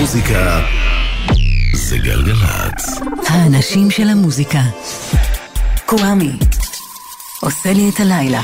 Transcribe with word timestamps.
המוזיקה 0.00 0.60
זה 1.74 1.98
גלגלצ. 1.98 3.00
האנשים 3.28 3.90
של 3.90 4.08
המוזיקה. 4.08 4.62
קוואמי. 5.86 6.32
עושה 7.40 7.72
לי 7.72 7.88
את 7.88 8.00
הלילה. 8.00 8.40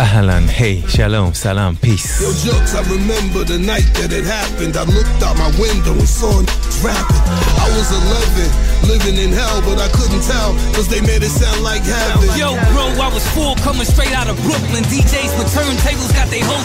Ahlan, 0.00 0.48
hey, 0.48 0.80
shalom, 0.88 1.36
salam, 1.36 1.76
peace. 1.76 2.24
Yo, 2.24 2.32
jokes, 2.40 2.72
I 2.72 2.80
remember 2.88 3.44
the 3.44 3.60
night 3.60 3.84
that 4.00 4.08
it 4.16 4.24
happened. 4.24 4.72
I 4.80 4.88
looked 4.88 5.20
out 5.20 5.36
my 5.36 5.52
window 5.60 5.92
and 5.92 6.08
saw 6.08 6.40
rapping. 6.80 7.24
I 7.60 7.68
was 7.76 7.92
11, 8.88 8.88
living 8.88 9.20
in 9.20 9.28
hell, 9.28 9.60
but 9.60 9.76
I 9.76 9.92
couldn't 9.92 10.24
tell, 10.24 10.56
cause 10.72 10.88
they 10.88 11.04
made 11.04 11.20
it 11.20 11.28
sound 11.28 11.60
like 11.60 11.84
heaven. 11.84 12.32
Yo, 12.32 12.56
bro, 12.72 12.88
I 12.96 13.12
was 13.12 13.20
full, 13.36 13.60
coming 13.60 13.84
straight 13.84 14.16
out 14.16 14.32
of 14.32 14.40
Brooklyn. 14.40 14.88
DJs 14.88 15.36
with 15.36 15.52
turntables 15.52 16.16
got 16.16 16.32
they 16.32 16.40
hoes. 16.40 16.64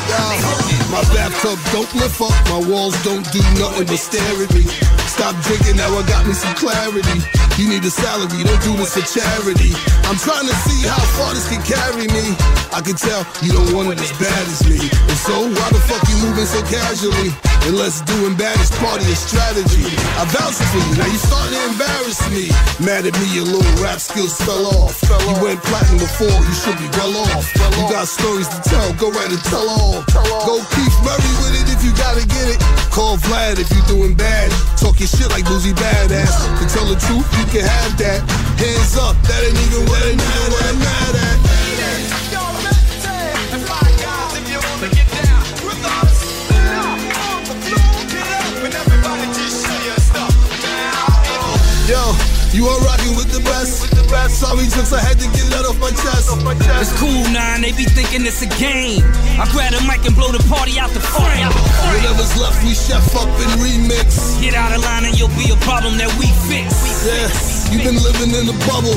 My 0.88 1.04
bathtub 1.12 1.60
don't 1.76 1.92
lift 1.92 2.24
up, 2.24 2.32
my 2.48 2.64
walls 2.72 2.96
don't 3.04 3.28
do 3.36 3.44
nothing 3.60 3.84
but 3.84 4.00
stare 4.00 4.24
at 4.48 4.52
me. 4.56 4.64
Stop 5.12 5.36
drinking, 5.44 5.76
now 5.76 5.92
I 5.92 6.08
got 6.08 6.24
me 6.24 6.32
some 6.32 6.56
clarity. 6.56 7.20
You 7.56 7.72
need 7.72 7.88
a 7.88 7.90
salary, 7.90 8.44
don't 8.44 8.64
do 8.68 8.76
this 8.76 9.00
for 9.00 9.06
charity. 9.08 9.72
I'm 10.12 10.20
trying 10.20 10.44
to 10.44 10.56
see 10.68 10.84
how 10.84 11.00
far 11.16 11.32
this 11.32 11.48
can 11.48 11.64
carry 11.64 12.04
me. 12.12 12.36
I 12.76 12.84
can 12.84 13.00
tell 13.00 13.24
you 13.40 13.56
don't 13.56 13.72
want 13.72 13.96
it 13.96 14.04
as 14.04 14.12
bad 14.20 14.44
as 14.52 14.68
me. 14.68 14.76
And 14.76 15.20
so, 15.24 15.48
why 15.48 15.68
the 15.72 15.80
fuck 15.88 16.04
you 16.12 16.20
moving 16.20 16.44
so 16.44 16.60
casually? 16.68 17.32
Unless 17.64 18.04
doing 18.04 18.36
bad 18.36 18.60
is 18.60 18.70
part 18.84 19.00
of 19.00 19.08
your 19.08 19.16
strategy. 19.16 19.88
I 20.20 20.28
vouch 20.36 20.60
for 20.68 20.84
you, 20.84 20.94
now 21.00 21.08
you 21.08 21.16
starting 21.16 21.56
to 21.56 21.64
embarrass 21.72 22.20
me. 22.28 22.52
Mad 22.84 23.08
at 23.08 23.16
me, 23.24 23.28
your 23.32 23.48
little 23.48 23.76
rap 23.80 24.04
skills 24.04 24.36
fell 24.44 24.68
off. 24.84 25.00
You 25.08 25.34
went 25.40 25.64
platinum 25.64 26.04
before, 26.04 26.36
you 26.36 26.56
should 26.60 26.76
be 26.76 26.92
well 27.00 27.16
off. 27.32 27.48
You 27.80 27.88
got 27.88 28.12
stories 28.12 28.52
to 28.52 28.60
tell, 28.68 28.94
go 29.00 29.10
right 29.16 29.32
and 29.32 29.42
tell 29.48 29.64
all. 29.64 30.04
Go 30.44 30.60
Keith 30.76 30.98
Murray 31.08 31.34
with 31.40 31.56
it 31.56 31.72
if 31.72 31.82
you 31.82 31.96
gotta 31.96 32.22
get 32.28 32.52
it. 32.52 32.60
Call 32.92 33.18
Vlad 33.26 33.58
if 33.58 33.72
you 33.72 33.82
doing 33.88 34.14
bad. 34.14 34.52
Talk 34.78 35.00
your 35.00 35.10
shit 35.10 35.32
like 35.32 35.48
Boozy 35.50 35.74
Badass. 35.74 36.36
To 36.60 36.64
tell 36.70 36.86
the 36.86 37.00
truth, 37.02 37.26
you 37.34 37.45
can 37.52 37.64
have 37.66 37.98
that. 37.98 38.22
Hands 38.58 38.98
up, 38.98 39.16
that 39.28 39.42
ain't 39.44 39.60
even 39.68 39.86
what 39.90 40.02
I'm 40.02 40.80
mad 40.80 41.16
at. 41.16 41.46
Yo, 51.86 52.02
you 52.52 52.66
are 52.66 52.80
rocking 52.82 53.16
with 53.16 53.32
the 53.32 53.42
best. 53.42 53.75
Sorry, 54.06 54.68
jokes, 54.70 54.94
I 54.94 55.00
had 55.02 55.18
to 55.18 55.28
get 55.34 55.50
that 55.50 55.66
off 55.66 55.80
my 55.82 55.90
chest. 55.90 56.30
It's 56.82 56.94
cool, 57.00 57.24
nine. 57.34 57.62
They 57.62 57.72
be 57.74 57.86
thinking 57.90 58.26
it's 58.26 58.42
a 58.42 58.50
game. 58.62 59.02
I 59.40 59.48
grab 59.50 59.74
the 59.74 59.82
mic 59.88 60.06
and 60.06 60.14
blow 60.14 60.30
the 60.30 60.44
party 60.46 60.78
out 60.78 60.92
the 60.92 61.00
frame. 61.02 61.50
Whatever's 61.90 62.36
left, 62.38 62.62
we 62.62 62.76
chef 62.76 63.16
up 63.16 63.26
and 63.26 63.52
remix. 63.58 64.38
Get 64.42 64.54
out 64.54 64.76
of 64.76 64.82
line 64.84 65.06
and 65.06 65.18
you'll 65.18 65.34
be 65.34 65.50
a 65.50 65.58
problem 65.66 65.98
that 65.98 66.12
we 66.22 66.30
fix. 66.46 66.70
Yeah, 67.08 67.26
you've 67.72 67.86
been 67.86 68.00
living 68.02 68.32
in 68.34 68.46
a 68.50 68.58
bubble. 68.66 68.96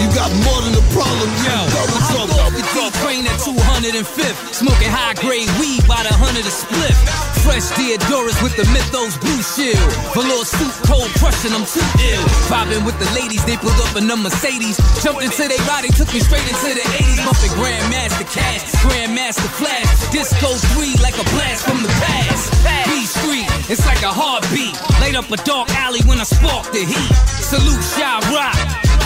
You 0.00 0.08
got 0.16 0.32
more 0.46 0.60
than 0.64 0.74
a 0.74 0.84
problem. 0.94 1.28
Yo, 1.44 1.56
double 1.70 2.00
I 2.00 2.08
trouble. 2.12 2.36
the 2.56 2.64
D 2.72 2.90
train 3.04 3.26
at 3.28 3.36
205th, 3.40 4.38
smoking 4.54 4.88
high 4.88 5.14
grade 5.20 5.50
weed 5.60 5.84
by 5.84 6.00
the 6.04 6.12
hundred 6.14 6.46
a 6.48 6.52
split. 6.52 6.96
Fresh 7.44 7.72
Deodoras 7.76 8.36
with 8.44 8.54
the 8.56 8.68
Mythos 8.72 9.16
blue 9.18 9.42
shield. 9.42 9.80
Velour 10.12 10.44
suit 10.44 10.72
cold 10.84 11.08
crushing, 11.18 11.52
I'm 11.52 11.64
too 11.64 11.82
ill. 12.04 12.24
Vibing 12.52 12.84
with 12.84 12.96
the 13.00 13.08
ladies, 13.16 13.44
they 13.44 13.56
pulled 13.56 13.80
up 13.80 13.96
in 13.96 14.06
the 14.06 14.16
Mercedes. 14.16 14.76
Jumped 15.02 15.24
into 15.24 15.48
their 15.48 15.64
body, 15.66 15.88
took 15.92 16.08
me 16.12 16.20
straight 16.20 16.44
into 16.46 16.76
the 16.76 16.84
80s. 16.84 17.24
Bumping 17.24 17.54
Grandmaster 17.56 18.28
Cash, 18.28 18.70
Grandmaster 18.84 19.48
Flash. 19.56 19.88
Disco 20.12 20.54
3 20.76 21.00
like 21.02 21.16
a 21.16 21.26
blast 21.32 21.64
from 21.64 21.82
the 21.82 21.92
past. 22.04 22.52
B 22.86 23.04
Street, 23.08 23.49
it's 23.68 23.84
like 23.86 24.02
a 24.02 24.12
heartbeat. 24.12 24.78
Light 25.00 25.14
up 25.14 25.30
a 25.30 25.36
dark 25.44 25.68
alley 25.76 26.00
when 26.06 26.20
I 26.20 26.24
spark 26.24 26.70
the 26.72 26.84
heat. 26.84 27.12
Salute 27.26 27.82
Shy 27.96 28.16
Rock. 28.32 28.56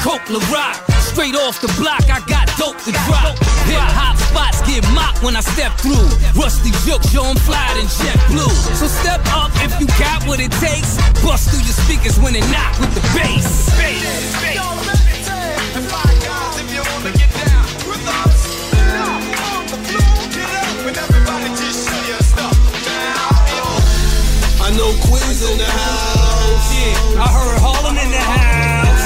Coke 0.04 0.28
Rock. 0.52 0.76
Straight 1.00 1.34
off 1.34 1.60
the 1.60 1.72
block, 1.80 2.04
I 2.10 2.20
got 2.28 2.46
dope 2.58 2.76
to 2.84 2.92
drop. 3.06 3.38
Hip 3.70 3.80
hop 3.96 4.16
spots 4.18 4.60
get 4.66 4.84
mocked 4.92 5.22
when 5.22 5.36
I 5.36 5.40
step 5.40 5.72
through. 5.78 6.10
Rusty 6.34 6.70
jokes, 6.84 7.08
show 7.10 7.24
'em 7.24 7.36
fly 7.36 7.72
than 7.74 7.86
jet 7.88 8.18
blue. 8.28 8.54
So 8.76 8.86
step 8.86 9.22
up 9.32 9.50
if 9.62 9.72
you 9.80 9.86
got 9.98 10.26
what 10.26 10.40
it 10.40 10.52
takes. 10.60 10.98
Bust 11.22 11.50
through 11.50 11.64
your 11.64 11.78
speakers 11.84 12.18
when 12.18 12.34
it 12.36 12.44
knock 12.50 12.78
with 12.80 12.92
the 12.94 13.04
bass. 13.14 13.70
I 13.78 14.93
in 25.50 25.58
the 25.58 25.68
house. 25.68 26.66
Yeah, 26.72 27.20
I 27.20 27.26
heard 27.28 27.58
Harlem 27.60 27.96
in 28.00 28.10
the 28.10 28.24
house. 28.24 29.04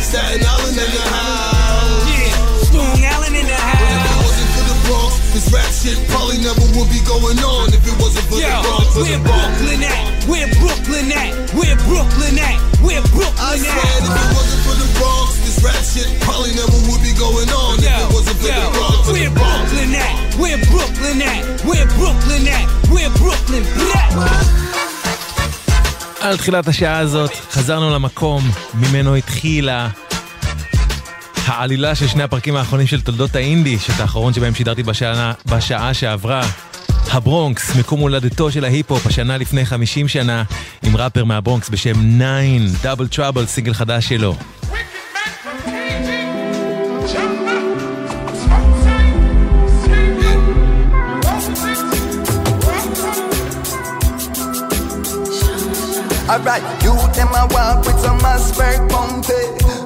Staten 0.00 0.40
Island 0.40 0.78
in 0.80 0.90
the 0.90 1.04
house. 1.12 2.04
Yeah, 2.08 2.32
Stone 2.64 3.02
Allen 3.04 3.34
in 3.36 3.46
the 3.46 3.60
house. 3.60 3.84
If 3.84 4.08
it 4.08 4.16
wasn't 4.24 4.50
for 4.56 4.64
the 4.72 4.76
Bronx, 4.88 5.12
this 5.36 5.46
rap 5.52 5.68
shit 5.68 5.98
probably 6.08 6.38
never 6.40 6.64
would 6.76 6.88
be 6.88 7.02
going 7.04 7.38
on. 7.44 7.72
If 7.76 7.84
it 7.84 7.96
wasn't 8.00 8.24
for 8.28 8.40
Yo, 8.40 8.48
the 8.48 8.60
Bronx, 8.64 8.88
where 8.96 9.18
the 9.18 9.24
Bronx. 9.26 9.44
Brooklyn 9.60 9.82
at? 9.84 10.00
Where 10.24 10.48
Brooklyn 10.56 11.06
at? 11.12 11.30
Where 11.52 11.76
Brooklyn 11.84 12.36
at? 12.40 12.58
I 13.36 13.58
said 13.58 13.74
if 13.74 14.14
it 14.14 14.30
wasn't 14.32 14.62
for 14.64 14.76
the 14.78 14.88
Bronx, 14.96 15.36
this 15.44 15.58
rap 15.60 15.76
shit 15.82 16.08
probably 16.22 16.54
never 16.56 16.78
would 16.88 17.02
be 17.02 17.12
going 17.18 17.48
on. 17.50 17.78
If 17.80 17.88
it 17.88 18.10
wasn't 18.14 18.38
for 18.40 18.48
the 18.48 18.70
Bronx, 18.72 19.12
where. 19.12 19.30
Brooklyn 19.30 19.92
at? 19.92 20.34
Where 20.40 20.58
Brooklyn 20.70 21.20
at? 21.20 21.60
Where 21.64 21.86
Brooklyn 21.98 22.48
at? 22.48 22.64
Where 22.88 23.10
Brooklyn 23.20 23.64
at? 23.64 24.85
על 26.26 26.36
תחילת 26.36 26.68
השעה 26.68 26.98
הזאת 26.98 27.30
חזרנו 27.50 27.90
למקום 27.90 28.42
ממנו 28.74 29.14
התחילה 29.14 29.88
העלילה 31.46 31.94
של 31.94 32.06
שני 32.06 32.22
הפרקים 32.22 32.56
האחרונים 32.56 32.86
של 32.86 33.00
תולדות 33.00 33.36
האינדי, 33.36 33.78
שאת 33.78 34.00
האחרון 34.00 34.32
שבהם 34.32 34.54
שידרתי 34.54 34.82
בשעה, 34.82 35.32
בשעה 35.46 35.94
שעברה. 35.94 36.42
הברונקס, 37.10 37.76
מקום 37.76 38.00
הולדתו 38.00 38.50
של 38.52 38.64
ההיפ-הופ, 38.64 39.06
השנה 39.06 39.38
לפני 39.38 39.66
50 39.66 40.08
שנה, 40.08 40.42
עם 40.82 40.96
ראפר 40.96 41.24
מהברונקס 41.24 41.68
בשם 41.68 42.18
9, 42.18 42.82
דאבל 42.82 43.08
טראבל, 43.08 43.46
סיגל 43.46 43.72
חדש 43.72 44.08
שלו. 44.08 44.36
Alright, 56.28 56.62
you 56.82 56.90
them 57.14 57.30
a 57.38 57.46
walk 57.54 57.86
with 57.86 58.00
some 58.00 58.18
Asperg 58.18 58.88
bumpy. 58.90 59.38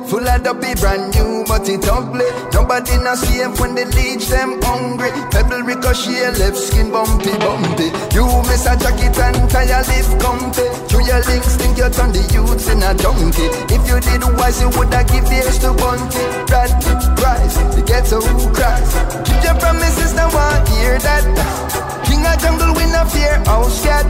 Full 0.09 0.27
of 0.27 0.43
dopey 0.43 0.75
brand 0.81 1.15
new 1.15 1.45
but 1.47 1.69
it 1.69 1.87
ugly. 1.87 2.25
Nobody 2.53 2.97
not 2.99 3.19
safe 3.19 3.61
when 3.61 3.75
they 3.75 3.85
leech 3.85 4.27
them 4.29 4.61
hungry. 4.63 5.11
Pebble 5.31 5.63
ricochet 5.63 6.33
left 6.41 6.57
skin 6.57 6.91
bumpy 6.91 7.37
bumpy. 7.39 7.93
You 8.17 8.25
miss 8.49 8.65
a 8.67 8.75
jacket 8.75 9.19
and 9.21 9.51
tire 9.51 9.85
lift 9.85 10.19
comfy. 10.19 10.65
Through 10.89 11.07
your 11.07 11.21
links 11.29 11.57
think 11.57 11.77
you 11.77 11.89
turn 11.91 12.11
the 12.13 12.25
youths 12.33 12.69
in 12.69 12.83
a 12.83 12.93
donkey 12.95 13.47
If 13.73 13.87
you 13.89 14.01
did 14.01 14.25
wise 14.37 14.61
you 14.61 14.69
woulda 14.71 15.05
give 15.05 15.31
ears 15.31 15.59
to 15.61 15.73
Bunty. 15.73 16.25
Brad, 16.49 16.71
Price, 17.17 17.57
the 17.77 17.83
ghetto 17.87 18.21
cries 18.53 18.93
Keep 19.29 19.45
your 19.45 19.55
promises 19.61 20.15
now 20.15 20.29
I 20.29 20.69
hear 20.71 20.99
that 20.99 21.90
King 22.21 22.33
of 22.35 22.39
jungle 22.39 22.75
we 22.75 22.85
no 22.93 23.03
fear. 23.07 23.43
Oh, 23.47 23.65
House 23.65 23.81
cat 23.83 24.05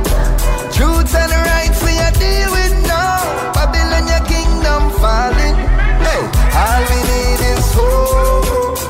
Truth 0.74 1.14
and 1.14 1.30
rights 1.30 1.78
we 1.84 1.94
a 1.94 2.10
deal 2.18 2.50
with 2.50 2.74
now. 2.90 3.22
Babylon 3.54 4.10
your 4.10 4.24
kingdom 4.26 4.90
falling. 4.98 5.54
Hey, 6.02 6.22
all 6.58 6.82
we 6.90 6.98
need 7.06 7.40
is 7.54 7.70
hope. 7.70 8.82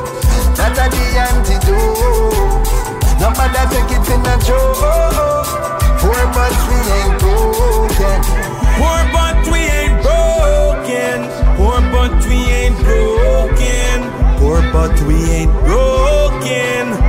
That 0.56 0.72
a 0.72 0.86
the 0.88 1.04
antidote 1.28 2.64
Nobody 3.20 3.60
take 3.68 3.92
it 3.92 4.08
in 4.08 4.24
a 4.24 4.36
joke. 4.40 5.44
Poor 6.00 6.22
but 6.32 6.56
we 6.64 6.78
ain't 6.96 7.20
broken. 7.20 8.20
Poor 8.80 9.00
but 9.12 9.36
we 9.52 9.60
ain't 9.68 10.00
broken. 10.00 11.18
Poor 11.60 11.80
but 11.92 12.16
we 12.24 12.38
ain't 12.56 12.78
broken. 12.88 14.00
Poor 14.40 14.60
but 14.72 14.96
we 15.04 15.16
ain't 15.44 15.52
broken. 15.68 16.99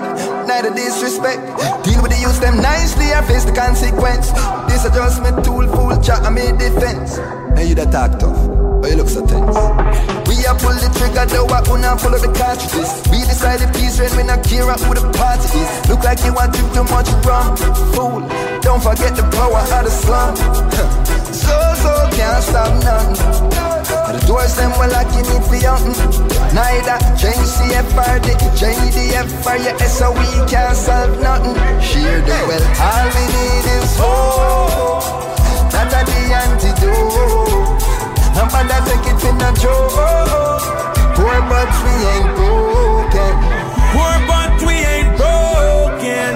neither 0.46 0.74
disrespect. 0.74 1.40
Deal 1.84 2.02
with 2.02 2.12
the 2.12 2.18
youth 2.20 2.40
them 2.40 2.60
nicely 2.60 3.12
and 3.12 3.26
face 3.26 3.44
the 3.44 3.52
consequence. 3.52 4.30
This 4.68 4.84
adjustment 4.84 5.44
tool, 5.44 5.66
full 5.74 5.96
chat, 6.02 6.22
I 6.22 6.30
made 6.30 6.58
defense. 6.58 7.18
And 7.18 7.68
you 7.68 7.74
that 7.76 7.90
talk 7.90 8.18
tough, 8.18 8.36
but 8.80 8.90
you 8.90 8.96
look 8.96 9.08
so 9.08 9.26
tense. 9.26 10.13
We 10.34 10.42
a 10.46 10.54
pull 10.58 10.74
the 10.74 10.90
trigger, 10.98 11.26
though 11.30 11.46
I 11.46 11.62
wanna 11.62 11.94
follow 11.94 12.18
the 12.18 12.26
cartridges. 12.34 12.90
We 13.06 13.22
decide 13.22 13.62
the 13.62 13.70
peace 13.70 14.02
when 14.02 14.10
we 14.18 14.22
not 14.26 14.42
care 14.42 14.66
up 14.66 14.80
who 14.82 14.94
the 14.98 15.06
party 15.14 15.46
is. 15.62 15.70
Look 15.86 16.02
like 16.02 16.18
you 16.26 16.34
want 16.34 16.50
drink 16.50 16.74
too 16.74 16.82
much 16.90 17.06
rum, 17.22 17.54
fool. 17.94 18.18
Don't 18.58 18.82
forget 18.82 19.14
the 19.14 19.22
power 19.30 19.62
of 19.62 19.82
the 19.86 19.92
slum. 19.94 20.34
so 21.30 21.54
so 21.78 21.92
can't 22.18 22.42
stop 22.42 22.66
none. 22.82 23.14
The 24.10 24.20
doors 24.26 24.56
them 24.58 24.74
well 24.74 24.90
like 24.90 25.06
you 25.14 25.22
need 25.22 25.44
for. 25.46 25.94
Neither 26.50 26.98
JCFR, 27.14 28.18
the 28.26 28.34
JDFR, 28.58 29.56
your 29.62 29.76
we 30.18 30.26
can't 30.50 30.74
solve 30.74 31.14
nothing. 31.22 31.54
Sheer 31.78 32.18
the 32.26 32.38
well, 32.50 32.64
all 32.82 33.06
we 33.06 33.24
need 33.38 33.66
is 33.78 33.96
hope. 34.02 35.33
Nobody 38.44 38.76
take 38.88 39.08
it 39.12 39.24
in 39.28 39.40
a 39.48 39.50
joke. 39.62 40.64
Poor 41.16 41.38
but 41.50 41.70
we 41.84 41.94
ain't 42.12 42.30
broken. 42.38 43.34
Poor 43.94 44.14
but 44.30 44.54
we 44.66 44.76
ain't 44.94 45.12
broken. 45.20 46.32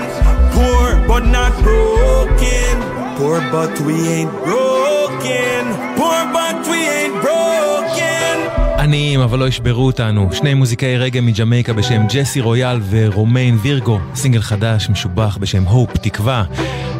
Poor 0.54 0.88
but 1.08 1.24
not 1.36 1.52
broken. 1.66 2.74
Poor 3.18 3.38
but 3.52 3.74
we 3.86 3.96
ain't 4.16 4.32
broken. 4.48 5.62
Poor 5.98 6.20
but 6.36 6.56
we 6.70 6.80
ain't 6.98 7.16
broken. 7.24 8.36
עניים 8.78 9.20
אבל 9.20 9.38
לא 9.38 9.48
ישברו 9.48 9.86
אותנו, 9.86 10.28
שני 10.32 10.54
מוזיקאי 10.54 10.98
רגע 10.98 11.20
מג'מייקה 11.20 11.72
בשם 11.72 12.06
ג'סי 12.06 12.40
רויאל 12.40 12.80
ורומיין 12.90 13.58
וירגו, 13.62 13.98
סינגל 14.14 14.40
חדש 14.40 14.90
משובח 14.90 15.36
בשם 15.40 15.64
הופ, 15.64 15.96
תקווה. 15.96 16.44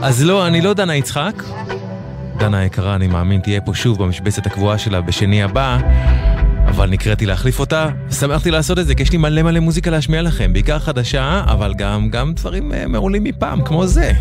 אז 0.02 0.25
לא, 0.25 0.46
אני 0.46 0.60
לא 0.60 0.75
דנה 0.75 0.96
יצחק. 0.96 1.43
דנה 2.38 2.58
היקרה, 2.58 2.94
אני 2.94 3.06
מאמין, 3.06 3.40
תהיה 3.40 3.61
פה 3.61 3.75
שוב 3.75 3.99
במשבצת 4.02 4.46
הקבועה 4.46 4.79
שלה 4.79 5.00
בשני 5.00 5.43
הבא, 5.43 5.79
אבל 6.69 6.90
נקראתי 6.90 7.26
להחליף 7.26 7.61
אותה. 7.61 7.88
שמחתי 8.20 8.50
לעשות 8.50 8.79
את 8.79 8.87
זה, 8.87 8.94
כי 8.94 9.02
יש 9.02 9.12
לי 9.12 9.19
מלא 9.19 9.43
מלא 9.43 9.61
מוזיקה 9.61 9.90
להשמיע 9.90 10.23
לכם, 10.23 10.52
בעיקר 10.52 10.79
חדשה, 10.79 11.44
אבל 11.46 11.75
גם, 11.75 12.11
גם 12.11 12.35
דברים 12.35 12.73
אה, 12.73 12.87
מעולים 12.87 13.25
מפעם, 13.25 13.64
כמו 13.64 13.87
זה. 13.87 14.12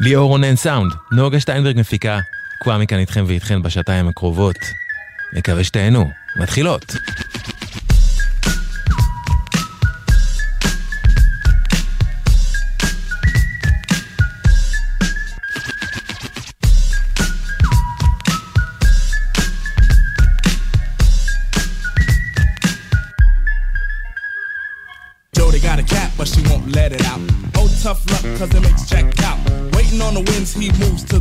ליאור 0.00 0.28
רונן 0.28 0.56
סאונד, 0.56 0.92
נוגה 1.12 1.40
שטיינברג 1.40 1.80
מפיקה, 1.80 2.18
קווה 2.62 2.78
מכאן 2.78 2.98
איתכם 2.98 3.24
ואיתכן 3.26 3.62
בשעתיים 3.62 4.08
הקרובות. 4.08 4.58
מקווה 5.32 5.64
שתהנו. 5.64 6.10
מתחילות. 6.36 6.96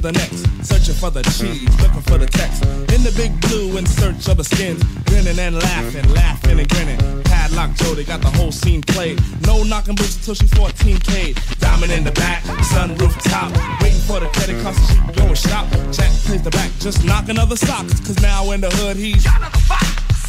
The 0.04 0.12
next. 0.12 0.44
Searching 0.68 0.96
for 0.96 1.10
the 1.10 1.24
cheese, 1.40 1.64
looking 1.82 2.02
for 2.02 2.18
the 2.18 2.28
text. 2.28 2.62
In 2.92 3.02
the 3.04 3.14
big 3.16 3.32
blue, 3.48 3.78
in 3.78 3.86
search 3.86 4.28
of 4.28 4.36
the 4.36 4.44
skins. 4.44 4.84
Grinning 5.08 5.40
and 5.40 5.56
laughing, 5.56 6.08
laughing 6.14 6.60
and 6.60 6.70
grinning. 6.70 7.00
Padlock 7.24 7.74
Jody 7.76 8.04
got 8.04 8.22
the 8.22 8.30
whole 8.30 8.52
scene 8.52 8.82
played. 8.82 9.18
No 9.48 9.64
knocking 9.64 9.96
boots 9.96 10.18
till 10.26 10.36
she's 10.36 10.52
14K. 10.52 11.60
Diamond 11.60 11.94
in 11.94 12.04
the 12.04 12.12
back, 12.12 12.44
sunroof 12.44 13.16
top. 13.32 13.52
Waiting 13.82 14.02
for 14.02 14.20
the 14.20 14.28
credit 14.36 14.62
card 14.62 14.76
so 14.76 14.94
she 14.94 15.00
can 15.00 15.14
go 15.14 15.24
and 15.24 15.38
shop. 15.38 15.66
Jack 15.94 16.12
plays 16.28 16.44
the 16.44 16.52
back, 16.52 16.70
just 16.80 17.06
knock 17.06 17.30
another 17.30 17.56
socks. 17.56 18.02
Cause 18.02 18.20
now 18.22 18.52
in 18.52 18.60
the 18.60 18.70
hood, 18.70 18.98
he's. 18.98 19.26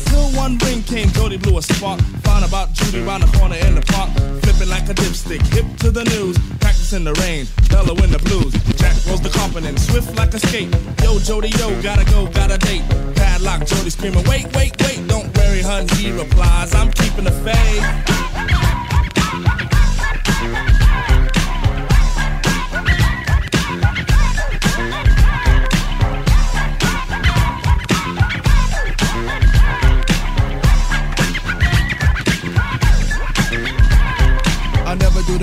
Till 0.07 0.29
one 0.33 0.59
ring 0.59 0.83
came, 0.83 1.09
Jody 1.11 1.37
blew 1.37 1.59
a 1.59 1.63
spark. 1.63 2.01
Found 2.25 2.45
about 2.45 2.73
Judy 2.73 3.01
round 3.03 3.23
the 3.23 3.39
corner 3.39 3.57
in 3.57 3.75
the 3.75 3.83
park. 3.83 4.11
Flipping 4.43 4.69
like 4.69 4.89
a 4.89 4.95
dipstick, 4.95 5.43
hip 5.55 5.67
to 5.79 5.91
the 5.91 6.05
news. 6.05 6.37
Practicing 6.61 7.05
the 7.05 7.15
rain, 7.25 7.47
Bella 7.71 7.95
in 8.03 8.11
the 8.11 8.19
blues. 8.19 8.53
Jack 8.77 8.97
rolls 9.07 9.21
the 9.21 9.31
confident, 9.31 9.79
swift 9.79 10.17
like 10.17 10.35
a 10.35 10.39
skate. 10.39 10.71
Yo, 11.03 11.19
Jody, 11.19 11.51
yo, 11.59 11.71
gotta 11.83 12.05
go, 12.11 12.27
gotta 12.27 12.59
date. 12.59 12.83
Padlock, 13.15 13.67
Jody 13.67 13.91
screaming, 13.91 14.25
wait, 14.29 14.47
wait, 14.57 14.73
wait. 14.83 15.07
Don't 15.07 15.29
worry, 15.37 15.63
hun, 15.63 15.89
he 15.97 16.11
replies. 16.11 16.75
I'm 16.75 16.91
keeping 16.93 17.25
the 17.25 17.33
faith. 17.47 18.05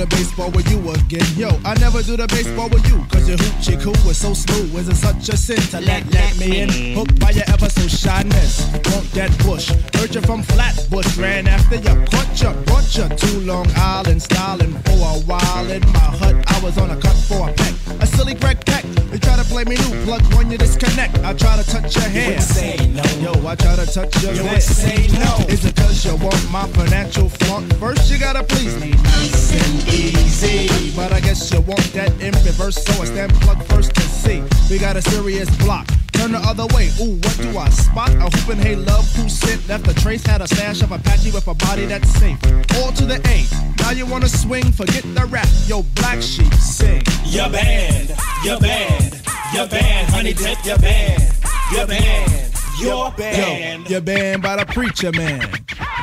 The 0.01 0.15
baseball 0.15 0.49
with 0.49 0.69
you 0.71 0.79
again. 0.89 1.25
Yo, 1.37 1.49
I 1.63 1.77
never 1.77 2.01
do 2.01 2.17
the 2.17 2.25
baseball 2.27 2.69
with 2.69 2.85
you. 2.89 3.05
Cause 3.11 3.27
your 3.29 3.37
hoochie 3.37 3.77
coo 3.77 3.93
is 4.09 4.17
so 4.17 4.33
smooth. 4.33 4.73
Is 4.75 4.89
it 4.89 4.95
such 4.95 5.29
a 5.29 5.37
sin 5.37 5.61
to 5.69 5.79
let, 5.79 6.09
let 6.11 6.37
me 6.39 6.61
in? 6.61 6.95
Hooked 6.97 7.19
by 7.19 7.29
your 7.29 7.45
ever 7.47 7.69
so 7.69 7.85
shyness. 7.87 8.65
Won't 8.89 9.11
get 9.13 9.29
bush. 9.45 9.69
Heard 9.93 10.15
you 10.15 10.21
from 10.21 10.41
Flatbush. 10.41 11.17
Ran 11.17 11.47
after 11.47 11.75
you. 11.75 11.93
Caught 12.09 12.41
you. 12.41 12.51
Brought 12.65 12.89
you 12.97 13.07
to 13.09 13.39
Long 13.45 13.67
Island. 13.75 14.23
Styling 14.23 14.73
for 14.85 14.97
a 14.97 15.21
while. 15.29 15.69
In 15.69 15.81
my 15.93 16.09
hut, 16.17 16.35
I 16.47 16.57
was 16.63 16.79
on 16.79 16.89
a 16.89 16.97
cut 16.99 17.17
for 17.29 17.49
a 17.49 17.53
peck. 17.53 17.75
A 18.01 18.07
silly 18.07 18.33
Greg 18.33 18.65
Peck. 18.65 18.85
You 19.13 19.19
try 19.19 19.35
to 19.37 19.45
play 19.45 19.65
me 19.65 19.75
new. 19.75 20.03
Plug 20.05 20.23
when 20.33 20.49
you 20.49 20.57
disconnect. 20.57 21.19
I 21.19 21.33
try 21.33 21.61
to 21.61 21.65
touch 21.69 21.95
your 21.95 22.09
hair. 22.09 22.33
You 22.33 22.41
say 22.41 22.77
no. 22.89 23.03
Yo, 23.21 23.47
I 23.47 23.53
try 23.53 23.75
to 23.75 23.85
touch 23.85 24.23
your 24.23 24.33
You 24.33 24.43
would 24.45 24.63
say 24.63 25.07
no. 25.19 25.45
Is 25.47 25.63
it 25.63 25.75
cause 25.75 26.03
you 26.05 26.15
want 26.15 26.41
my 26.49 26.65
financial 26.69 27.29
flunk? 27.29 27.71
First 27.75 28.09
you 28.09 28.17
gotta 28.17 28.43
please 28.43 28.73
me 28.81 28.91
nice 29.21 29.51
and 29.53 29.90
easy. 29.93 30.95
But 30.95 31.13
I 31.13 31.19
guess 31.19 31.51
you 31.51 31.61
want 31.61 31.83
that 31.93 32.11
in 32.21 32.33
reverse, 32.45 32.83
so 32.83 33.01
I 33.01 33.05
stand 33.05 33.33
plug 33.35 33.63
first 33.65 33.93
to 33.95 34.01
see. 34.01 34.43
We 34.69 34.79
got 34.79 34.95
a 34.95 35.01
serious 35.01 35.49
block. 35.57 35.87
Turn 36.13 36.33
the 36.33 36.39
other 36.39 36.67
way. 36.75 36.89
Ooh, 37.01 37.15
what 37.17 37.37
do 37.41 37.57
I 37.57 37.69
spot? 37.69 38.11
A 38.15 38.29
hooping 38.29 38.61
hey 38.61 38.75
love 38.75 39.07
who 39.15 39.27
sent 39.27 39.67
left 39.67 39.87
a 39.87 39.93
trace. 39.93 40.25
Had 40.25 40.41
a 40.41 40.47
stash 40.47 40.81
of 40.81 40.91
Apache 40.91 41.31
with 41.31 41.47
a 41.47 41.53
body 41.55 41.85
that's 41.85 42.09
safe. 42.09 42.37
All 42.77 42.91
to 42.93 43.05
the 43.05 43.19
A. 43.27 43.45
Now 43.81 43.91
you 43.91 44.05
wanna 44.05 44.29
swing? 44.29 44.71
Forget 44.71 45.03
the 45.15 45.25
rap. 45.25 45.47
Yo, 45.65 45.83
black 45.95 46.21
sheep 46.21 46.53
sing. 46.53 47.01
Your 47.25 47.49
band, 47.49 48.13
your 48.43 48.59
band, 48.59 49.21
your 49.53 49.67
band, 49.67 50.09
honey 50.11 50.33
dip, 50.33 50.63
your 50.63 50.77
band, 50.77 51.23
your 51.71 51.87
band, 51.87 52.50
your 52.81 53.09
Yo, 53.09 53.11
band. 53.11 53.89
you're 53.89 54.01
banned 54.01 54.41
by 54.41 54.55
the 54.55 54.65
preacher 54.65 55.11
man. 55.11 55.41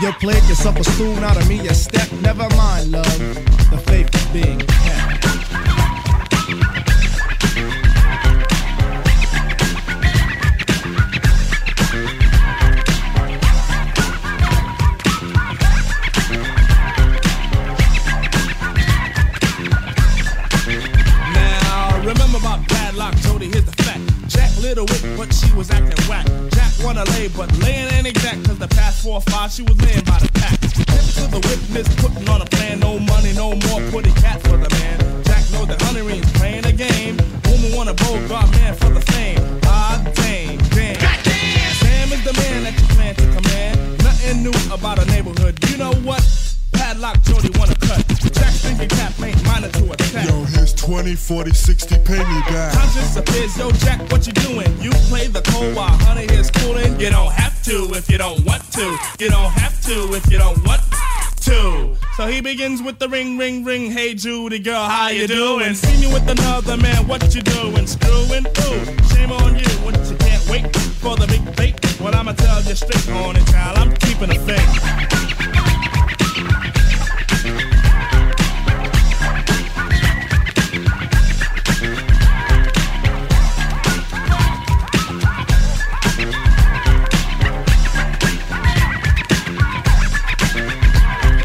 You 0.00 0.12
played 0.14 0.42
yourself 0.44 0.78
a 0.78 0.85
stool 0.85 1.18
out 1.25 1.37
of 1.37 1.49
me, 1.49 1.61
a 1.66 1.75
step. 1.75 2.11
Never 2.23 2.49
mind, 2.56 2.92
love. 2.92 3.18
The 3.70 3.78
faith 3.87 4.14
is 4.14 4.26
being 4.26 4.58
kept. 4.61 5.07
little 24.68 24.84
wit, 24.84 25.16
but 25.16 25.32
she 25.32 25.50
was 25.54 25.70
acting 25.70 25.96
whack. 26.08 26.26
Jack 26.50 26.72
wanna 26.84 27.04
lay, 27.16 27.28
but 27.28 27.50
laying 27.58 27.88
ain't 27.94 28.06
exact, 28.06 28.44
cause 28.44 28.58
the 28.58 28.68
past 28.68 29.02
four 29.02 29.14
or 29.14 29.20
five 29.22 29.50
she 29.50 29.62
was 29.62 29.80
laying 29.80 30.04
by 30.04 30.18
the 30.18 30.30
pack. 30.34 30.60
Tip 30.60 30.87
to 31.16 31.25
the 31.32 31.40
witness, 31.48 31.88
putting 31.96 32.28
on 32.28 32.42
a 32.42 32.44
plan, 32.44 32.80
no 32.80 32.98
money, 32.98 33.32
no 33.32 33.54
more, 33.68 33.80
putty 33.90 34.12
cat 34.20 34.42
for 34.42 34.58
the 34.58 34.68
man. 34.76 34.98
Jack 35.25 35.44
knows 35.52 35.68
the 35.68 35.76
that 35.76 35.82
honoring's 35.88 36.30
playing 36.32 36.66
a 36.66 36.72
game. 36.72 37.16
Woman 37.48 37.72
wanna 37.76 37.94
bogart 37.94 38.50
man 38.60 38.75
for 38.75 38.90
the 38.90 39.00
fame. 39.12 39.40
Ah, 39.64 40.02
dang, 40.14 40.58
damn. 40.76 41.00
Sam 41.80 42.12
is 42.12 42.22
the 42.25 42.34
man 42.34 42.64
that 42.64 42.75
you 42.78 42.87
plan 42.94 43.14
to 43.14 43.26
command. 43.37 44.04
Nothing 44.04 44.42
new 44.42 44.75
about 44.75 44.98
a 44.98 45.06
neighborhood, 45.06 45.56
you 45.70 45.78
know 45.78 45.94
what? 46.04 46.48
Padlock, 46.88 47.21
Jody 47.23 47.50
wanna 47.59 47.75
cut. 47.76 48.00
Jack's 48.33 48.62
thinking 48.62 48.88
cap 48.88 49.12
ain't 49.21 49.45
minor 49.45 49.68
to 49.68 49.92
attack. 49.92 50.26
Yo, 50.26 50.45
here's 50.45 50.73
20, 50.75 51.14
40, 51.14 51.50
60, 51.50 51.97
pay 51.99 52.18
me 52.18 52.40
back. 52.49 52.73
Conscience 52.73 53.16
appears, 53.16 53.57
yo, 53.59 53.71
Jack, 53.73 54.00
what 54.11 54.26
you 54.26 54.33
doing? 54.33 54.71
You 54.80 54.90
play 55.11 55.26
the 55.26 55.42
cold 55.42 55.76
while 55.76 55.97
honey 56.07 56.25
is 56.25 56.50
cooling. 56.50 56.99
You 56.99 57.11
don't 57.11 57.33
have 57.33 57.62
to 57.64 57.92
if 57.92 58.09
you 58.11 58.16
don't 58.16 58.42
want 58.45 58.62
to. 58.73 58.87
You 59.18 59.28
don't 59.28 59.52
have 59.52 59.78
to 59.83 60.14
if 60.14 60.33
you 60.33 60.38
don't 60.38 60.64
want 60.66 60.80
to. 61.42 61.95
So 62.16 62.26
he 62.26 62.40
begins 62.40 62.83
with 62.83 62.99
the 62.99 63.09
ring, 63.09 63.37
ring, 63.37 63.64
ring. 63.64 63.90
Hey, 63.90 64.14
Judy 64.14 64.59
girl, 64.59 64.85
how 64.85 65.09
you 65.09 65.26
doing? 65.26 65.75
See 65.75 66.07
me 66.07 66.12
with 66.12 66.26
another 66.28 66.76
man, 66.78 67.07
what 67.07 67.35
you 67.35 67.42
doing? 67.42 67.87
Screwing? 67.87 68.47
Ooh, 68.47 68.80
shame 69.12 69.33
on 69.33 69.59
you. 69.59 69.71
What 69.85 69.95
you 70.09 70.16
can't 70.16 70.45
wait 70.49 70.75
for 71.02 71.16
the 71.16 71.26
big 71.26 71.45
bait? 71.57 72.00
Well, 72.00 72.14
I'ma 72.14 72.33
tell 72.33 72.62
you 72.62 72.75
straight 72.75 73.09
on 73.11 73.37
it, 73.37 73.47
child. 73.47 73.76
I'm 73.78 73.92
keeping 73.97 74.30
a 74.30 74.38
thing. 74.40 75.27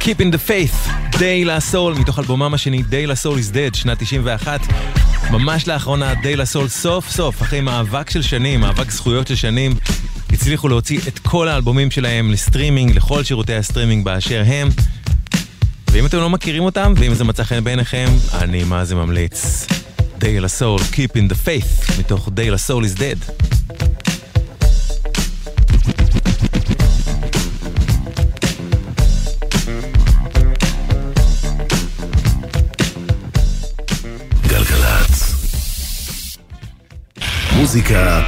Keeping 0.04 0.34
the 0.34 0.50
Faith, 0.50 0.90
De 1.16 1.46
La 1.46 1.59
Soul, 1.59 1.94
מתוך 1.94 2.20
אלבומם 2.20 2.54
השני 2.54 2.84
De 2.90 3.08
La 3.08 3.18
Soul 3.18 3.40
is 3.40 3.54
Dead, 3.54 3.78
שנת 3.78 4.04
91. 4.04 4.62
ממש 5.32 5.68
לאחרונה 5.68 6.14
De 6.14 6.36
La 6.36 6.46
Soul 6.46 6.68
סוף 6.68 7.10
סוף, 7.10 7.42
אחרי 7.42 7.62
מאבק 7.62 8.10
של 8.10 8.22
שנים, 8.22 8.62
מאבק 8.62 8.92
זכויות 8.92 9.28
של 9.28 9.36
שנים, 9.36 9.76
הצליחו 10.30 10.68
להוציא 10.68 11.00
את 11.08 11.20
כל 11.20 11.48
האלבומים 11.48 11.92
שלהם 11.92 12.32
לסטרימינג, 12.32 12.96
לכל 12.96 13.24
שירותי 13.24 13.56
הסטרימינג 13.56 14.06
באשר 14.06 14.44
הם. 14.46 14.70
ואם 15.92 16.06
אתם 16.06 16.18
לא 16.18 16.30
מכירים 16.30 16.64
אותם, 16.64 16.94
ואם 16.98 17.14
זה 17.14 17.24
מצא 17.24 17.44
חן 17.44 17.64
בעיניכם, 17.64 18.08
אני 18.34 18.64
מה 18.64 18.86
זה 18.86 18.96
ממליץ. 18.96 19.68
De 20.20 20.40
La 20.42 20.53
Soul, 20.53 20.80
Keeping 20.80 21.32
the 21.32 21.48
Faith, 21.48 22.00
מתוך 22.00 22.28
De 22.28 22.50
La 22.52 22.63
Soul 22.63 22.86
is 22.86 22.98
Dead. 22.98 23.53
מוזיקה 37.64 38.22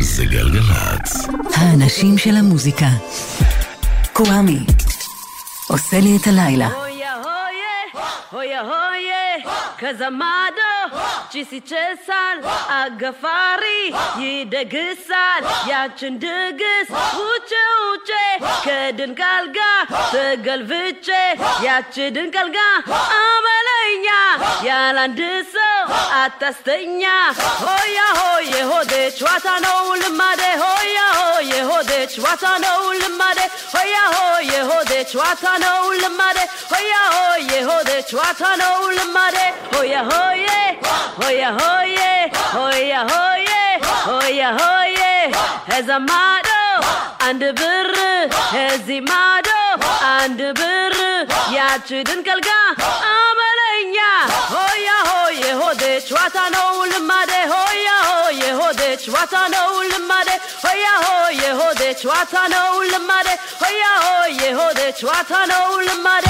זה 0.00 0.24
גלגלצ. 0.24 1.28
האנשים 1.56 2.18
של 2.18 2.36
המוזיקה. 2.36 2.86
קוואמי. 4.12 4.58
עושה 5.68 6.00
לי 6.00 6.16
את 6.16 6.26
הלילה. 6.26 6.68
ጭስ 11.32 11.50
ይጨሳል፣ 11.56 12.38
አገፋሪ 12.76 13.64
ይደግሳል። 14.22 15.42
ያችን 15.70 16.14
ድግስ 16.22 16.88
ውጭ 17.20 17.52
ውጭ 17.82 18.10
ከድንቃል 18.64 19.44
ጋ 19.56 19.60
ተገልብጬ 20.14 21.08
ያች 21.66 21.96
ድንቃል 22.16 22.48
አመለኛ 23.20 24.06
ያላንድ 24.68 25.20
ሰው 25.54 25.84
አታስተኛ። 26.20 27.02
ሆያ 27.62 27.98
ሆዬ 28.20 28.52
ሆዴ 28.70 28.92
ጨዋታ 29.18 29.46
ነው 29.66 29.80
ልማዴ 30.02 30.42
ሆያ 30.62 30.98
ሆዬ 31.20 31.52
ሆዴ 31.70 31.92
ጨዋታ 32.14 32.44
ነው 32.64 32.82
ልማዴ 33.02 33.38
ሆያ 33.74 33.96
ሆዬ 34.16 34.52
ሆዴ 34.70 34.92
ጨዋታ 35.12 35.44
ነው 35.64 35.82
ልማዴ 36.02 36.38
ሆያ 36.72 36.94
ሆዬ 37.14 37.50
ሆዴ 37.70 37.90
ጨዋታ 38.10 38.42
ነው 38.62 38.78
ልማዴ 38.98 39.36
ሆያ 39.74 39.94
ሆዬ 40.10 40.46
hoya 41.22 41.50
hoye, 41.60 42.10
hoya 42.56 43.00
hoye, 43.12 43.62
hoya 44.10 44.50
hoye, 44.50 44.50
hoya 44.50 44.50
hoye. 44.60 45.32
Hezamado, 45.70 46.60
and 47.28 47.40
bir, 47.58 47.88
hezimado, 48.54 49.60
and 50.16 50.38
bir. 50.60 50.90
ያችድን 51.54 52.20
ከልጋ 52.26 52.48
አመለኛ 53.12 53.96
ሆያ 54.52 54.88
ሆዬ 55.08 55.40
ሆዴ 55.60 55.82
ጨዋታ 56.08 56.36
ነው 56.54 56.70
ልማዴ 56.92 57.32
ሆያ 57.52 57.88
ሆዬ 58.08 58.40
ሆዴ 58.60 58.82
ጨዋታ 59.04 59.34
ነው 59.54 59.70
ልማዴ 59.92 60.28
ሆያ 60.64 60.86
ሆዬ 61.06 61.42
ሆዴ 61.60 61.82
ጨዋታ 62.02 62.34
ነው 62.54 62.70
ልማዴ 62.92 63.28
ሆያ 63.62 63.84
ሆዬ 64.06 64.40
ሆዴ 64.60 64.80
ጨዋታ 65.02 65.32
ነው 65.52 65.66
ልማዴ 65.88 66.26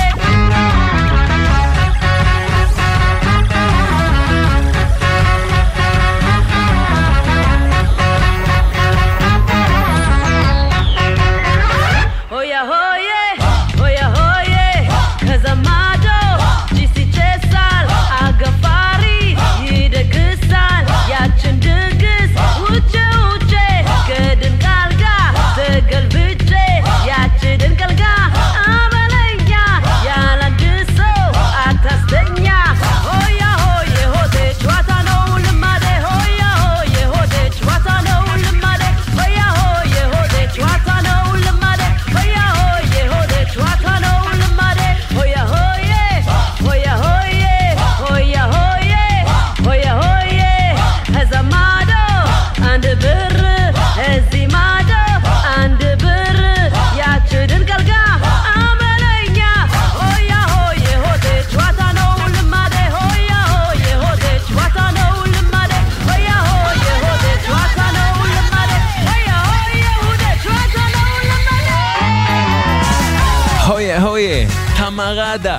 ראדה. 75.13 75.59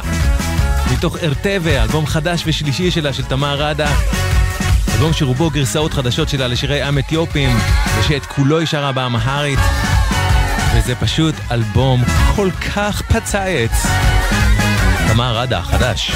מתוך 0.93 1.17
ארטבה, 1.23 1.83
אלבום 1.83 2.05
חדש 2.05 2.43
ושלישי 2.45 2.91
שלה 2.91 3.13
של 3.13 3.23
תמר 3.23 3.61
ראדה. 3.61 3.91
אלבום 4.93 5.13
שרובו 5.13 5.49
גרסאות 5.49 5.93
חדשות 5.93 6.29
שלה 6.29 6.47
לשירי 6.47 6.81
עם 6.81 6.97
אתיופים, 6.99 7.57
ושאת 7.99 8.25
כולו 8.25 8.59
היא 8.59 8.67
שרה 8.67 8.91
באמהרית. 8.91 9.59
וזה 10.75 10.95
פשוט 10.95 11.35
אלבום 11.51 12.03
כל 12.35 12.49
כך 12.75 13.01
פצייץ. 13.01 13.71
תמר 15.07 15.37
ראדה, 15.37 15.61
חדש. 15.61 16.11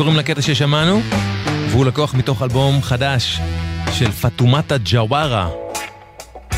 קוראים 0.00 0.16
לקטע 0.16 0.42
ששמענו, 0.42 1.02
והוא 1.70 1.86
לקוח 1.86 2.14
מתוך 2.14 2.42
אלבום 2.42 2.82
חדש 2.82 3.40
של 3.92 4.12
פטומטה 4.12 4.76
ג'ווארה, 4.84 5.48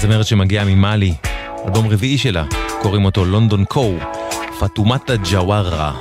זמרת 0.00 0.26
שמגיעה 0.26 0.64
ממאלי, 0.64 1.14
אלבום 1.66 1.88
רביעי 1.88 2.18
שלה, 2.18 2.44
קוראים 2.82 3.04
אותו 3.04 3.24
לונדון 3.24 3.64
קו, 3.64 3.94
פטומטה 4.60 5.12
ג'ווארה, 5.30 5.92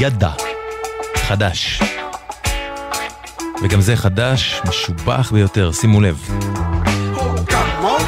ידה, 0.00 0.32
חדש. 1.16 1.82
וגם 3.62 3.80
זה 3.80 3.96
חדש, 3.96 4.60
משובח 4.68 5.32
ביותר, 5.32 5.72
שימו 5.72 6.00
לב. 6.00 6.28
Oh, 7.16 7.50
come 7.50 7.84
on, 7.84 8.04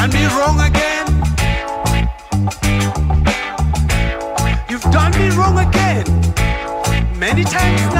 done 0.00 0.12
me 0.12 0.26
wrong 0.26 0.60
again. 0.60 1.06
You've 4.70 4.88
done 4.92 5.10
me 5.18 5.28
wrong 5.30 5.58
again. 5.58 6.06
Many 7.18 7.42
times 7.42 7.94
now. 7.94 7.97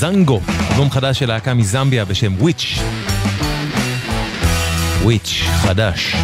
זנגו, 0.00 0.40
אלבום 0.70 0.90
חדש 0.90 1.18
של 1.18 1.28
להקה 1.28 1.54
מזמביה 1.54 2.04
בשם 2.04 2.34
וויץ'. 2.38 2.78
וויץ', 5.02 5.42
חדש. 5.62 6.16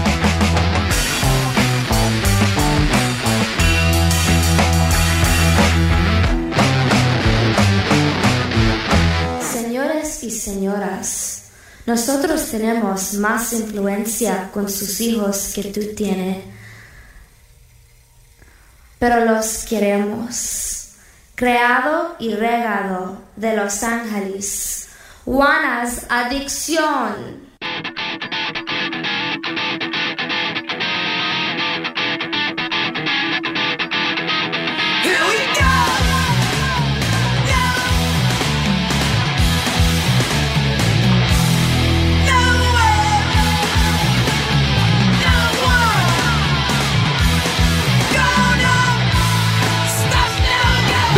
y 10.23 10.31
señoras, 10.31 11.09
nosotros 11.87 12.41
tenemos 12.51 13.15
más 13.15 13.53
influencia 13.53 14.51
con 14.55 14.69
sus 14.69 15.01
hijos 15.01 15.53
que 15.55 15.65
tú 15.75 15.83
tienes, 15.95 16.39
pero 18.99 19.17
los 19.25 19.47
queremos 19.69 20.76
creado 21.37 22.17
y 22.19 22.35
regado 22.35 23.19
de 23.37 23.55
Los 23.55 23.85
Ángeles. 23.85 24.89
Juanas 25.25 26.07
Adicción 26.09 27.46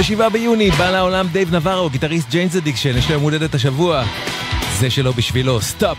בשבעה 0.09 0.29
ביוני 0.29 0.71
בא 0.71 0.91
לעולם 0.91 1.27
דייב 1.33 1.55
נבארו, 1.55 1.91
גיטריסט 1.91 2.31
Jane's 2.31 2.57
Addiction, 2.57 2.99
יש 2.99 3.09
לו 3.09 3.13
יום 3.13 3.23
הולדת 3.23 3.55
השבוע. 3.55 4.05
זה 4.79 4.91
שלו 4.91 5.13
בשבילו, 5.13 5.61
Stop, 5.61 5.99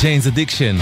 Jane's 0.00 0.26
Addiction. 0.26 0.76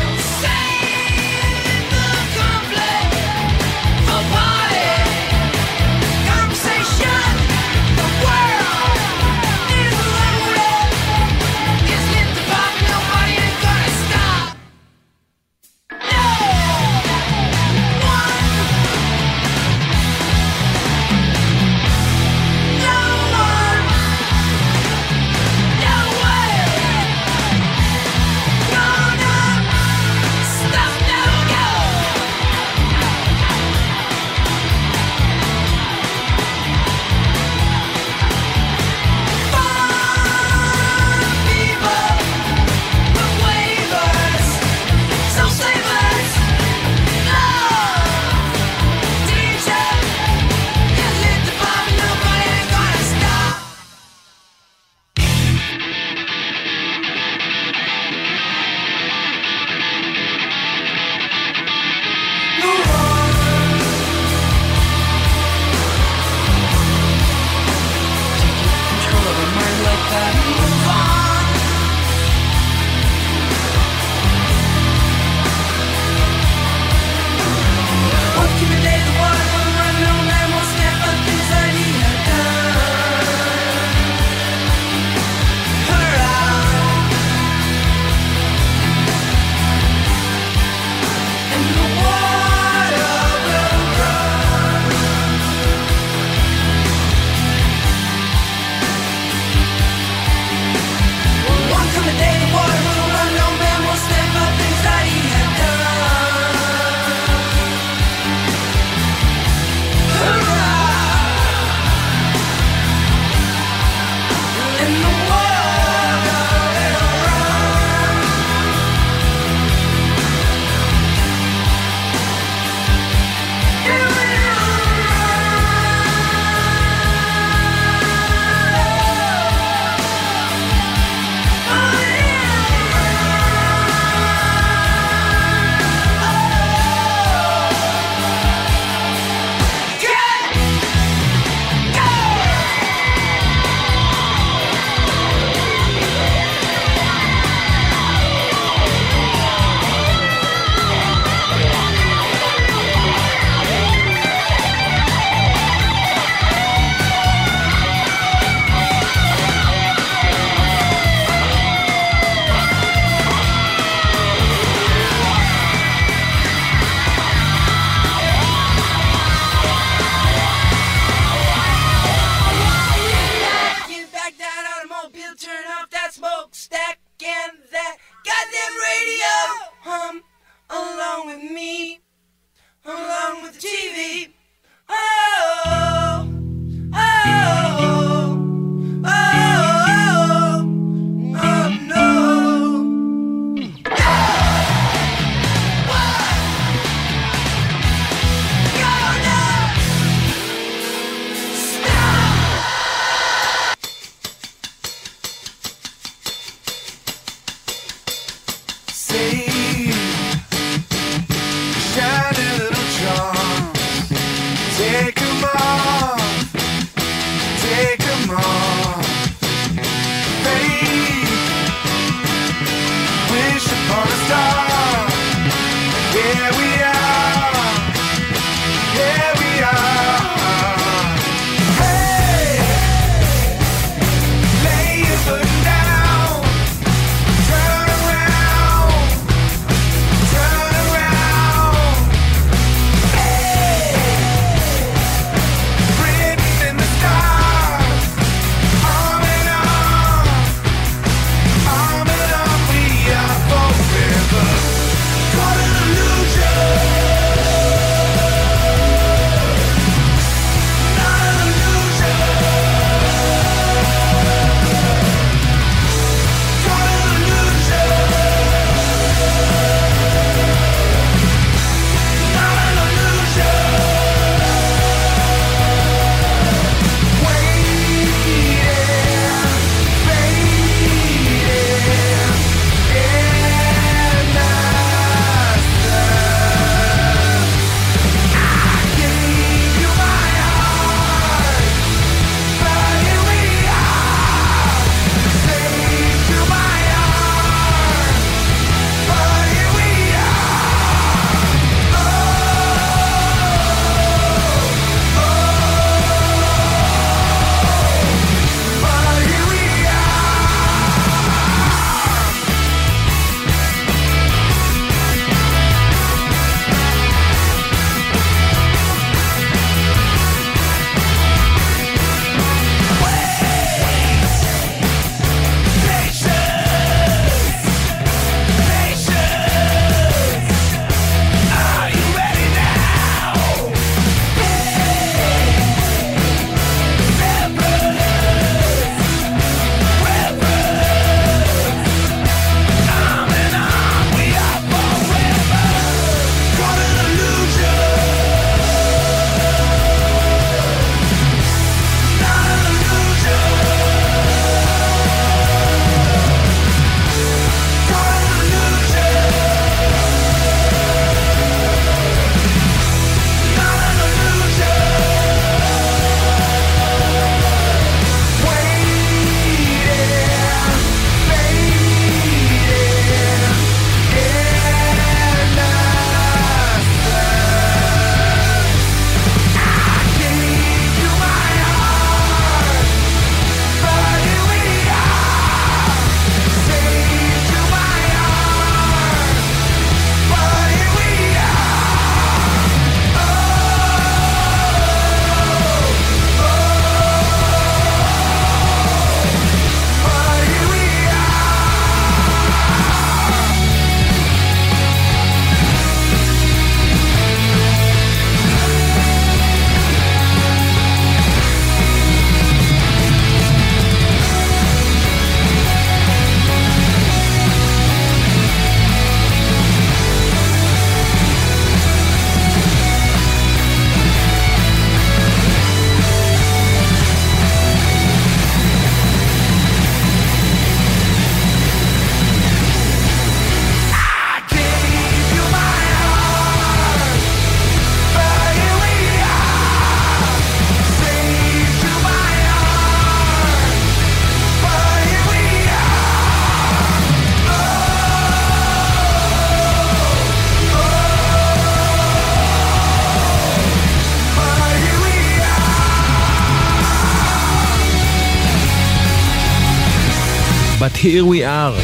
Here 461.06 461.22
We 461.22 461.42
Are, 461.44 461.80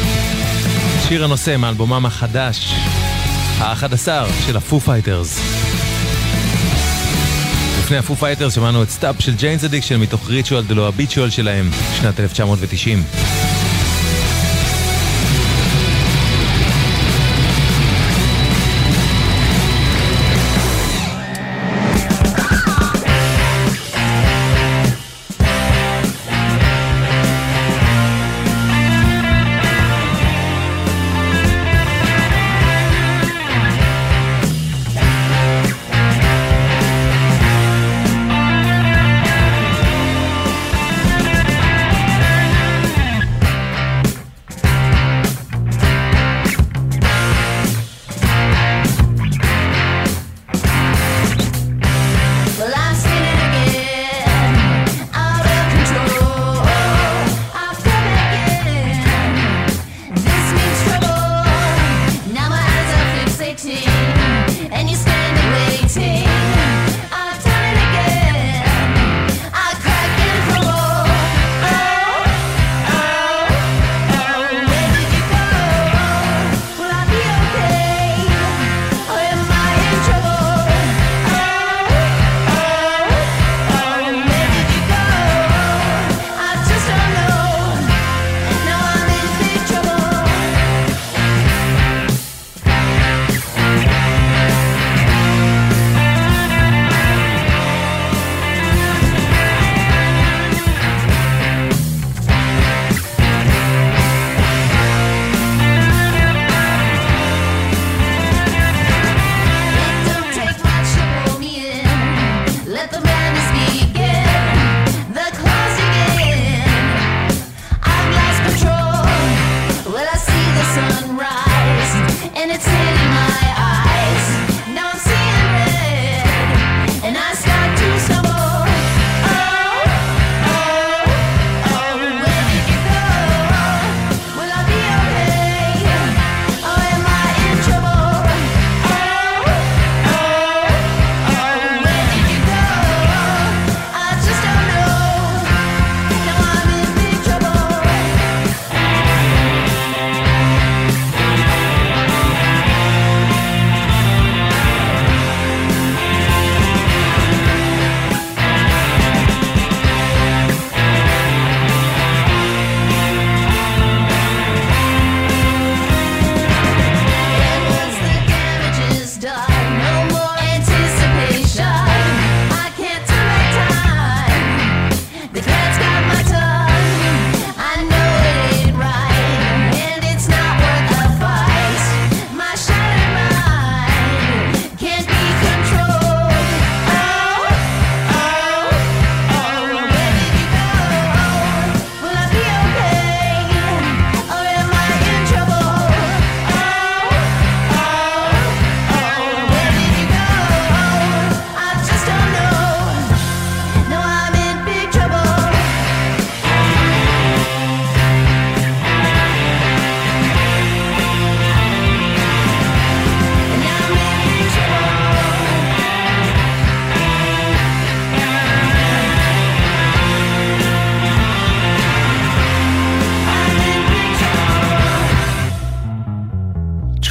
שיר 1.07 1.23
הנושא 1.23 1.55
מאלבומם 1.57 2.05
החדש, 2.05 2.73
ה-11 3.59 4.07
של 4.47 4.57
ה 4.57 4.62
Foo 4.62 4.79
Fighters. 4.79 5.39
לפני 7.79 7.97
ה 7.97 8.01
Foo 8.01 8.15
Fighters 8.15 8.55
שמענו 8.55 8.83
את 8.83 8.89
Stop 8.89 9.15
של 9.19 9.35
Jane's 9.35 9.63
Addiction 9.63 9.99
מתוך 9.99 10.29
Ritual 10.29 10.63
de 10.63 10.75
lo 10.75 10.87
Habitual 10.87 11.29
שלהם, 11.29 11.69
שנת 12.01 12.19
1990. 12.19 13.03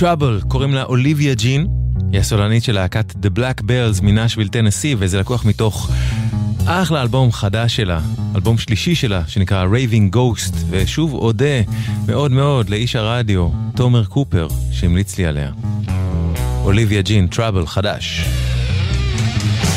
Trouble, 0.03 0.49
קוראים 0.49 0.75
לה 0.75 0.83
אוליביה 0.83 1.35
ג'ין, 1.35 1.67
היא 2.13 2.21
הסולנית 2.21 2.65
של 2.65 2.73
להקת 2.73 3.11
The 3.11 3.39
Black 3.39 3.63
Bells 3.63 4.03
מנשוויל 4.03 4.49
טנסי, 4.49 4.95
וזה 4.99 5.21
לקוח 5.21 5.45
מתוך 5.45 5.91
אחלה 6.67 7.03
אלבום 7.03 7.33
חדש 7.33 7.77
שלה, 7.77 8.01
אלבום 8.35 8.59
שלישי 8.59 8.95
שלה, 8.95 9.23
שנקרא 9.27 9.67
Raving 9.67 10.17
Ghost, 10.17 10.55
ושוב 10.71 11.15
אודה 11.15 11.61
מאוד 12.07 12.31
מאוד 12.31 12.71
לאיש 12.71 12.97
הרדיו, 12.97 13.49
תומר 13.77 14.05
קופר, 14.05 14.49
שהמליץ 14.73 15.19
לי 15.19 15.27
עליה. 15.27 15.51
אוליביה 16.65 17.03
ג'ין, 17.03 17.29
Trouble, 17.33 17.67
חדש. 17.67 18.25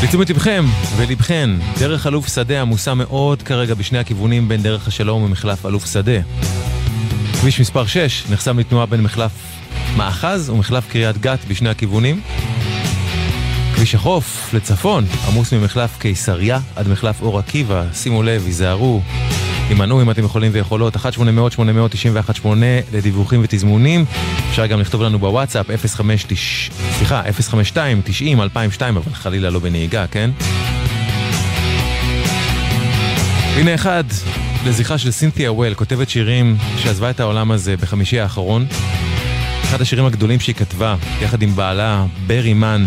לתשומת 0.03 0.29
לבכם 0.29 0.65
ולבכן, 0.97 1.49
דרך 1.79 2.07
אלוף 2.07 2.27
שדה 2.27 2.61
עמוסה 2.61 2.93
מאוד 2.93 3.41
כרגע 3.41 3.73
בשני 3.73 3.97
הכיוונים 3.97 4.47
בין 4.47 4.63
דרך 4.63 4.87
השלום 4.87 5.23
ומחלף 5.23 5.65
אלוף 5.65 5.93
שדה. 5.93 6.21
כביש 7.39 7.59
מספר 7.59 7.85
6 7.85 8.23
נחסם 8.29 8.59
לתנועה 8.59 8.85
בין 8.85 9.01
מחלף 9.01 9.31
מאחז 9.95 10.49
ומחלף 10.49 10.87
קריית 10.89 11.17
גת 11.17 11.39
בשני 11.47 11.69
הכיוונים. 11.69 12.21
כביש 13.75 13.95
החוף 13.95 14.53
לצפון 14.53 15.05
עמוס 15.27 15.53
ממחלף 15.53 15.97
קיסריה 15.97 16.59
עד 16.75 16.87
מחלף 16.87 17.21
אור 17.21 17.39
עקיבא, 17.39 17.83
שימו 17.93 18.23
לב, 18.23 18.45
היזהרו, 18.45 19.01
הימנעו 19.69 20.01
אם 20.01 20.11
אתם 20.11 20.25
יכולים 20.25 20.51
ויכולות, 20.53 20.95
1-800-891-8 20.95 22.47
לדיווחים 22.93 23.41
ותזמונים. 23.43 24.05
אפשר 24.49 24.65
גם 24.65 24.81
לכתוב 24.81 25.01
לנו 25.01 25.19
בוואטסאפ 25.19 25.65
05, 25.85 26.25
סליחה, 26.97 27.21
052-90-2002, 27.75 28.81
אבל 28.89 29.13
חלילה 29.13 29.49
לא 29.49 29.59
בנהיגה, 29.59 30.05
כן? 30.07 30.31
הנה 33.55 33.75
אחד, 33.75 34.03
לזכרה 34.65 34.97
של 34.97 35.11
סינתיה 35.11 35.51
וול, 35.51 35.73
כותבת 35.73 36.09
שירים 36.09 36.57
שעזבה 36.77 37.09
את 37.09 37.19
העולם 37.19 37.51
הזה 37.51 37.77
בחמישי 37.77 38.19
האחרון. 38.19 38.65
אחד 39.69 39.81
השירים 39.81 40.05
הגדולים 40.05 40.39
שהיא 40.39 40.55
כתבה, 40.55 40.95
יחד 41.21 41.41
עם 41.41 41.55
בעלה, 41.55 42.05
ברי 42.27 42.53
מן, 42.53 42.85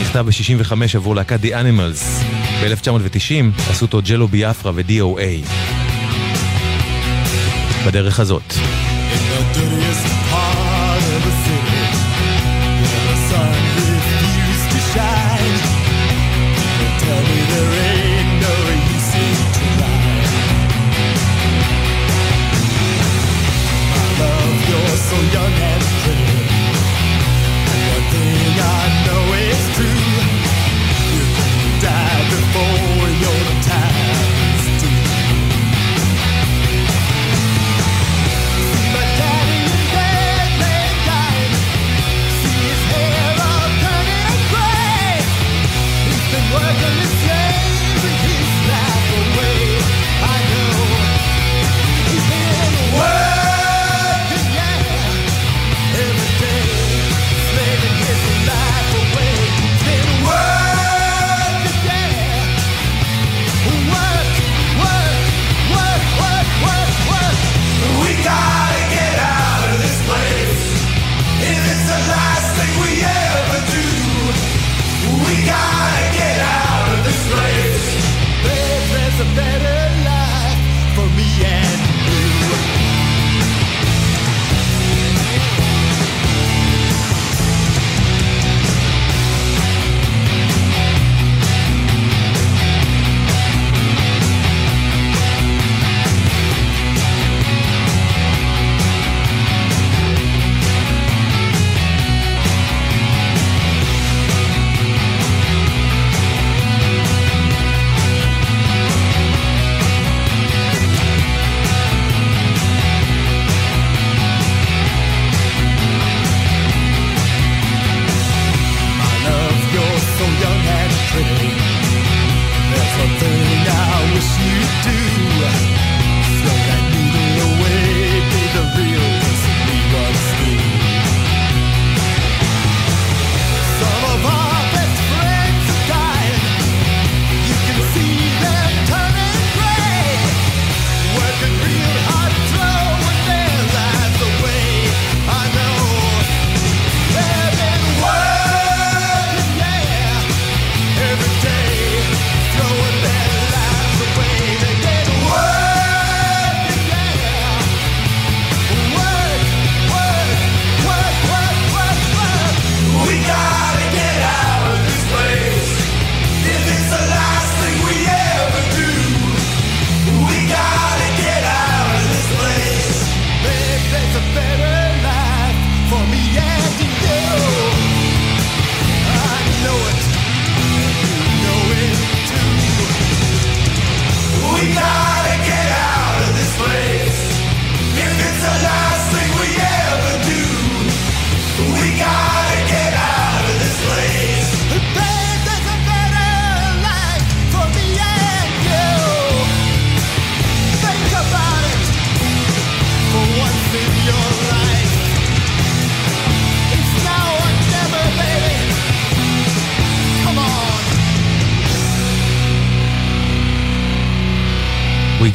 נכתב 0.00 0.26
ב-65 0.26 0.72
עבור 0.94 1.16
להקת 1.16 1.40
The 1.44 1.48
Animals. 1.48 2.24
ב-1990 2.62 3.70
עשו 3.70 3.84
אותו 3.84 4.00
ג'לו 4.02 4.28
ביאפרה 4.28 4.72
ו-DOA. 4.74 5.48
בדרך 7.86 8.20
הזאת. 8.20 8.52
In 8.52 9.58
the 9.58 10.23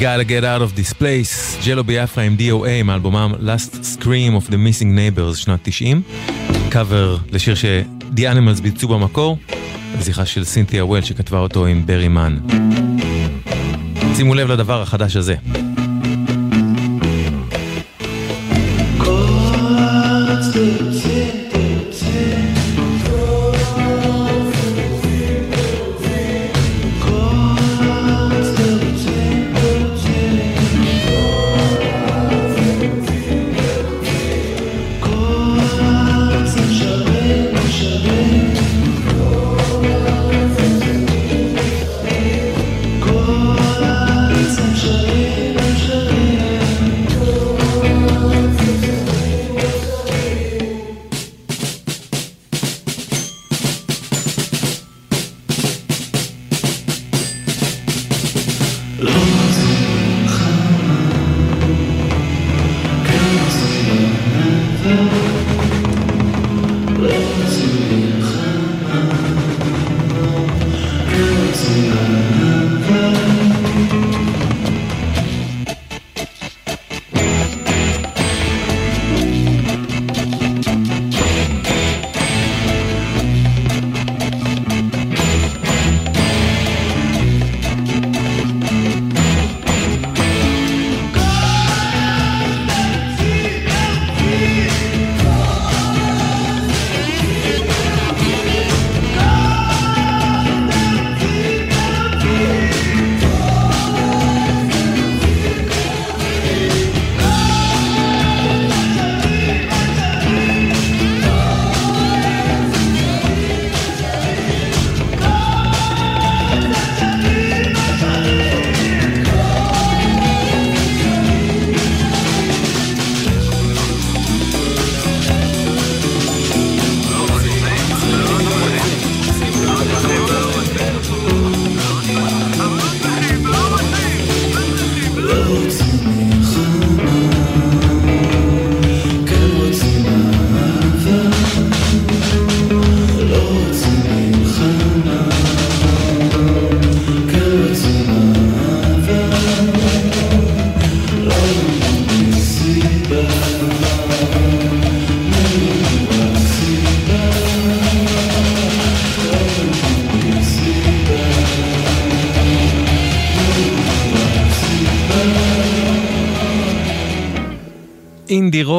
gotta 0.00 0.24
get 0.24 0.44
out 0.44 0.62
of 0.62 0.74
this 0.78 0.92
place, 0.92 1.66
ג'לו 1.66 1.84
ביאפרה 1.84 2.24
עם 2.24 2.36
DOA 2.38 2.82
מאלבומם 2.84 3.34
Last 3.40 3.74
Scream 3.74 4.42
of 4.42 4.50
the 4.50 4.54
Missing 4.54 4.96
Neighbors 4.96 5.36
שנת 5.36 5.60
90, 5.62 6.02
קאבר 6.70 7.16
לשיר 7.32 7.54
ש-The 7.54 8.20
Animals 8.20 8.62
ביצעו 8.62 8.88
במקור, 8.88 9.38
זכרה 9.98 10.26
של 10.26 10.44
סינתיה 10.44 10.84
וול 10.84 11.02
שכתבה 11.02 11.38
אותו 11.38 11.66
עם 11.66 11.86
ברי 11.86 12.08
מן. 12.08 12.38
שימו 14.16 14.34
לב 14.34 14.50
לדבר 14.50 14.82
החדש 14.82 15.16
הזה. 15.16 15.34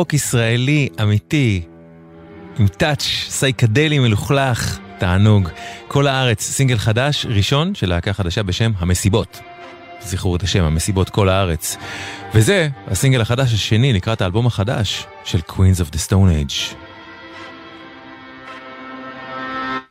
רוק 0.01 0.13
ישראלי 0.13 0.89
אמיתי, 1.01 1.61
עם 2.59 2.67
טאץ' 2.67 3.03
סייקדלי 3.29 3.99
מלוכלך, 3.99 4.79
תענוג. 4.97 5.49
כל 5.87 6.07
הארץ, 6.07 6.41
סינגל 6.41 6.77
חדש, 6.77 7.25
ראשון 7.29 7.75
של 7.75 7.89
להקה 7.89 8.13
חדשה 8.13 8.43
בשם 8.43 8.71
המסיבות. 8.77 9.39
זכרו 10.01 10.35
את 10.35 10.43
השם, 10.43 10.63
המסיבות 10.63 11.09
כל 11.09 11.29
הארץ. 11.29 11.77
וזה 12.33 12.67
הסינגל 12.87 13.21
החדש 13.21 13.53
השני 13.53 13.93
לקראת 13.93 14.21
האלבום 14.21 14.47
החדש 14.47 15.05
של 15.23 15.39
Queens 15.49 15.79
of 15.79 15.93
the 15.93 16.09
Stone 16.09 16.49
Age. 16.49 16.75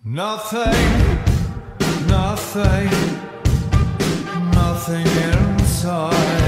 Nothing, 0.06 0.86
nothing, 2.08 2.92
nothing 4.54 5.08
inside. 5.32 6.39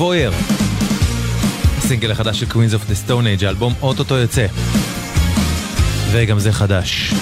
Voyeur. 0.00 0.32
הסינגל 1.78 2.10
החדש 2.10 2.40
של 2.40 2.46
Queens 2.48 2.74
of 2.74 2.84
the 2.86 2.94
Stone 2.94 3.40
Age, 3.40 3.46
האלבום 3.46 3.74
אוטוטו 3.82 4.16
יוצא. 4.16 4.46
וגם 6.12 6.38
זה 6.38 6.52
חדש. 6.52 7.14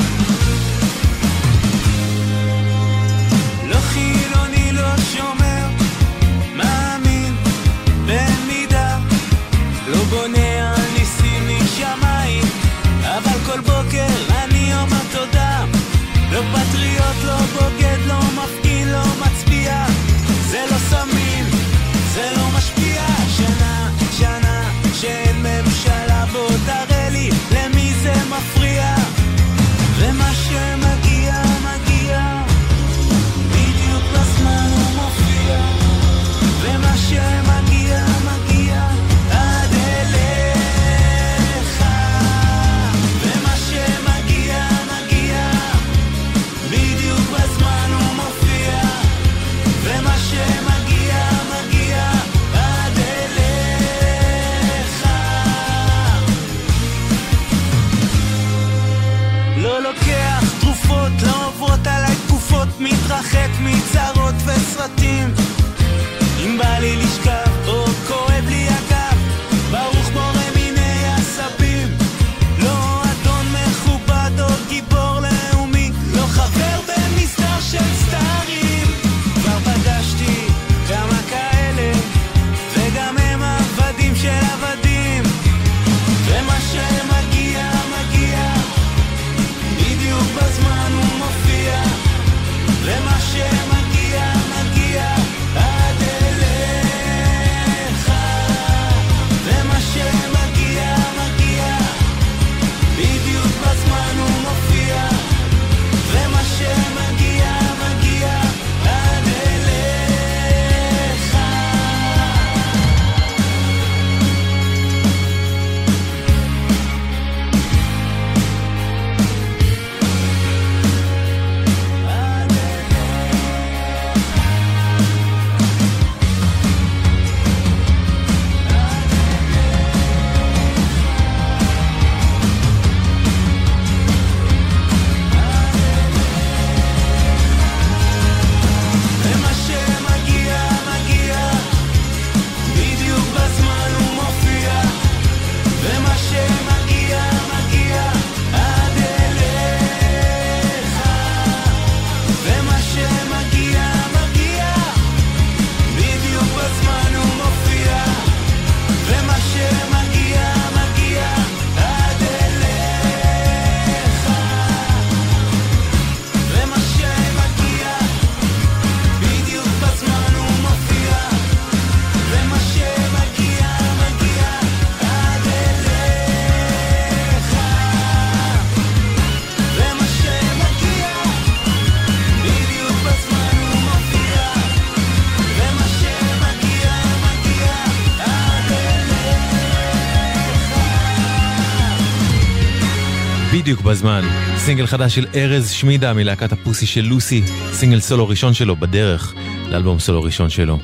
בזמן. 193.89 194.23
סינגל 194.57 194.87
חדש 194.87 195.15
של 195.15 195.27
ארז 195.35 195.71
שמידה 195.71 196.13
מלהקת 196.13 196.53
הפוסי 196.53 196.87
של 196.87 197.01
לוסי, 197.01 197.43
סינגל 197.73 198.01
סולו 198.01 198.29
ראשון 198.29 198.55
שלו 198.55 198.77
בדרך 198.77 199.35
לאלבום 199.71 199.99
סולו 199.99 200.23
ראשון 200.23 200.51
שלו. 200.51 200.79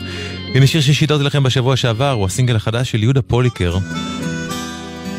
הנה 0.54 0.66
שיר 0.66 0.80
ששידרתי 0.80 1.24
לכם 1.24 1.42
בשבוע 1.42 1.76
שעבר, 1.76 2.10
הוא 2.10 2.26
הסינגל 2.26 2.56
החדש 2.56 2.90
של 2.90 3.02
יהודה 3.02 3.22
פוליקר. 3.22 3.78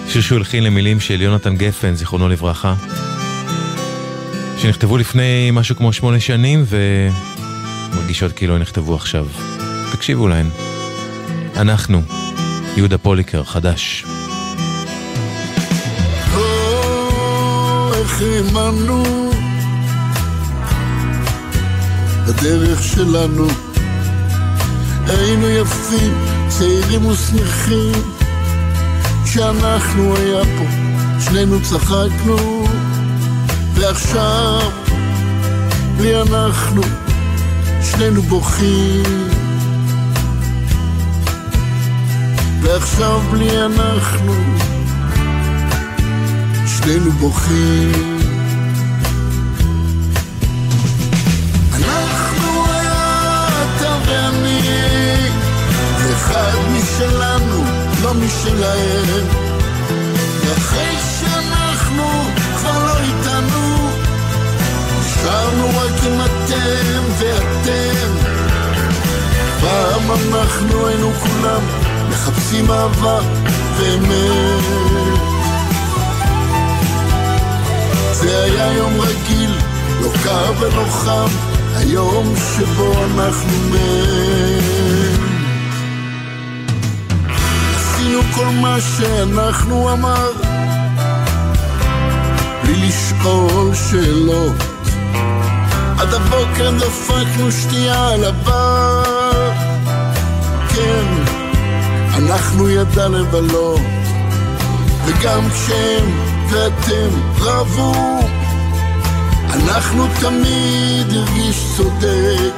שיר 0.10 0.22
שהוא 0.22 0.38
הלחין 0.38 0.64
למילים 0.64 1.00
של 1.00 1.22
יונתן 1.22 1.56
גפן, 1.56 1.96
זיכרונו 1.96 2.30
לברכה. 2.30 2.76
שנכתבו 4.58 4.98
לפני 4.98 5.50
משהו 5.54 5.76
כמו 5.76 5.94
שמונה 5.94 6.20
שנים 6.20 6.66
ומרגישות 7.94 8.32
כאילו 8.32 8.56
הם 8.56 8.62
נכתבו 8.62 8.96
עכשיו. 8.96 9.28
תקשיבו 9.92 10.28
להן. 10.28 10.50
אנחנו, 11.56 12.02
יהודה 12.78 12.98
פוליקר, 12.98 13.44
חדש. 13.44 14.06
איך 18.16 18.22
האמנו. 18.22 19.04
בדרך 22.28 22.84
שלנו. 22.84 23.48
היינו 25.08 25.50
יפים, 25.50 26.14
צעירים 26.48 27.06
ושמחים. 27.06 27.92
כשאנחנו 29.24 30.16
היה 30.16 30.44
פה, 30.44 30.66
שנינו 31.20 31.62
צחקנו. 31.62 32.68
ועכשיו 33.74 34.72
בלי 35.98 36.22
אנחנו, 36.22 36.82
שנינו 37.84 38.22
בוכים. 38.22 39.04
ועכשיו 42.62 43.22
בלי 43.32 43.66
אנחנו 43.66 44.34
שנינו 46.86 47.12
בוכים. 47.12 48.20
אנחנו 51.74 52.66
אתה 52.66 53.98
ואני, 54.08 54.60
אחד 56.14 56.58
משלנו, 56.72 57.64
לא 58.04 58.14
משלהם. 58.14 59.26
ואחרי 60.42 60.96
שאנחנו 61.20 62.04
כבר 62.58 62.86
לא 62.86 62.98
איתנו, 62.98 63.90
נשארנו 65.00 65.70
רק 65.78 66.04
עם 66.06 66.22
אתם 66.22 67.02
ואתם. 67.18 68.10
פעם 69.62 70.12
אנחנו 70.12 70.88
היינו 70.88 71.12
כולם 71.14 71.62
מחפשים 72.10 72.72
אהבה 72.72 73.20
ואמת. 73.78 75.35
זה 78.26 78.44
היה 78.44 78.74
יום 78.74 79.02
רגיל, 79.02 79.52
לא 80.02 80.10
קר 80.24 80.54
ולא 80.60 80.86
חם, 80.90 81.28
היום 81.76 82.34
שבו 82.36 82.94
אנחנו 83.04 83.52
מת. 83.72 85.20
עשינו 87.76 88.20
כל 88.36 88.46
מה 88.46 88.78
שאנחנו 88.82 89.94
אמר, 89.94 90.32
בלי 92.64 92.88
לשאול 92.88 93.76
שאלות. 93.90 94.56
עד 96.00 96.14
הבוקר 96.14 96.72
דפקנו 96.72 97.52
שתייה 97.52 98.08
על 98.08 98.24
הבר. 98.24 99.52
כן, 100.76 101.24
אנחנו 102.18 102.70
ידע 102.70 103.08
לבלות, 103.08 103.82
וגם 105.06 105.50
כשהם 105.50 106.35
ואתם 106.50 107.10
רבו, 107.38 108.20
אנחנו 109.54 110.08
תמיד 110.20 111.14
הרגיש 111.14 111.64
צודק. 111.78 112.54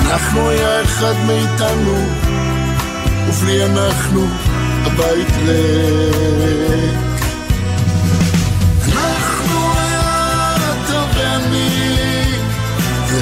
אנחנו 0.00 0.48
היה 0.48 0.82
אחד 0.82 1.14
מאיתנו, 1.26 1.98
ובלי 3.28 3.66
אנחנו 3.66 4.26
הבית 4.86 5.32
ריק. 5.46 7.02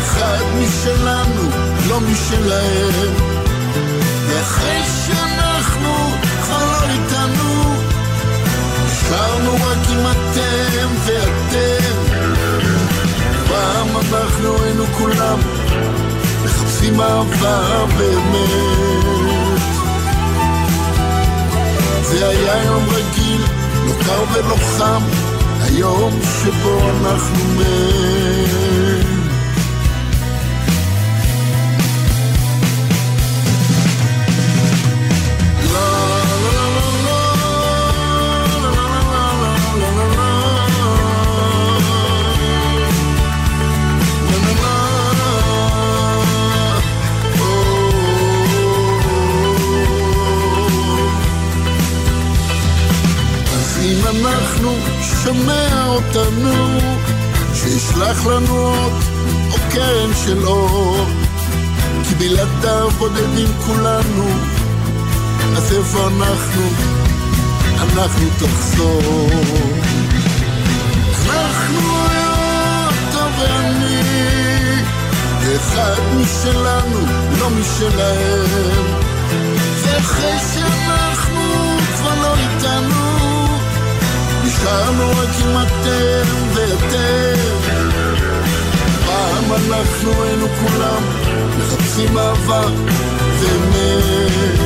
אחד 0.01 0.45
משלנו, 0.59 1.51
לא 1.89 2.01
משלהם. 2.01 3.15
ואחרי 4.29 4.83
שאנחנו 5.07 5.30
נשארנו 9.11 9.55
רק 9.55 9.79
עם 9.91 10.07
אתם 10.07 10.89
ואתם. 11.05 11.95
פעם 13.49 13.89
אנחנו 13.97 14.63
היינו 14.63 14.85
כולם 14.87 15.39
מחפשים 16.45 17.01
אהבה 17.01 17.87
באמת. 17.99 19.61
זה 22.03 22.29
היה 22.29 22.65
יום 22.65 22.85
רגיל, 22.89 23.43
לא 23.87 23.93
קר 24.05 24.25
ולא 24.33 24.57
חם, 24.57 25.03
היום 25.61 26.21
שבו 26.43 26.81
אנחנו 26.91 27.45
מת. 27.57 29.30
אנחנו, 55.21 55.35
שומע 55.35 55.87
אותנו, 55.87 56.79
שישלח 57.55 58.27
לנו 58.27 58.75
עוד 59.51 59.61
קרן 59.71 60.11
של 60.25 60.47
אור, 60.47 61.07
כי 62.09 62.15
בלעדיו 62.15 62.91
בודדים 62.99 63.49
כולנו, 63.67 64.29
אז 65.57 65.73
איפה 65.73 66.07
אנחנו? 66.07 66.63
אנחנו 67.81 68.27
תחזור. 68.39 69.31
אנחנו 71.31 72.07
אתה 72.89 73.27
ואני, 73.39 74.03
אחד 75.57 76.01
משלנו, 76.17 77.07
לא 77.39 77.51
משלהם. 77.51 78.85
ואחרי 79.83 80.60
נשארנו 84.61 85.11
רק 85.11 85.29
עם 85.45 85.57
אתם 85.63 86.27
ואתם. 86.55 87.41
פעם 89.07 89.53
אנחנו 89.53 90.23
היינו 90.23 90.47
כולם 90.49 91.03
מחפשים 91.59 92.19
אהבה 92.19 92.63
ואמת. 93.41 94.59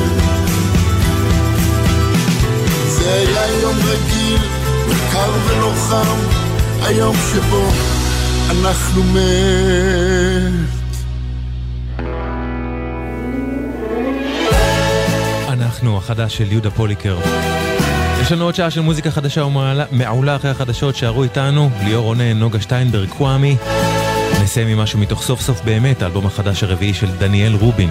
זה 2.87 3.13
היה 3.13 3.61
יום 3.61 3.75
רגיל, 3.85 4.41
לא 4.87 4.93
קר 5.11 5.31
ולא 5.47 5.71
חם, 5.89 6.17
היום 6.81 7.15
שבו 7.31 7.71
אנחנו 8.51 9.03
מת. 9.03 10.75
אנחנו, 15.49 15.97
החדש 15.97 16.37
של 16.37 16.51
יהודה 16.51 16.71
פוליקר. 16.71 17.17
יש 18.25 18.31
לנו 18.31 18.45
עוד 18.45 18.55
שעה 18.55 18.71
של 18.71 18.81
מוזיקה 18.81 19.11
חדשה 19.11 19.43
ומעולה 19.43 19.85
מעולה 19.91 20.35
אחרי 20.35 20.51
החדשות, 20.51 20.95
שערו 20.95 21.23
איתנו, 21.23 21.69
ליאור 21.83 22.03
רונן, 22.03 22.39
נוגה 22.39 22.61
שטיינברג, 22.61 23.09
קוואמי. 23.09 23.57
נסיים 24.43 24.67
עם 24.67 24.79
משהו 24.79 24.99
מתוך 24.99 25.21
סוף 25.21 25.41
סוף 25.41 25.61
באמת, 25.61 26.01
האלבום 26.01 26.25
החדש 26.25 26.63
הרביעי 26.63 26.93
של 26.93 27.07
דניאל 27.17 27.55
רובין. 27.55 27.89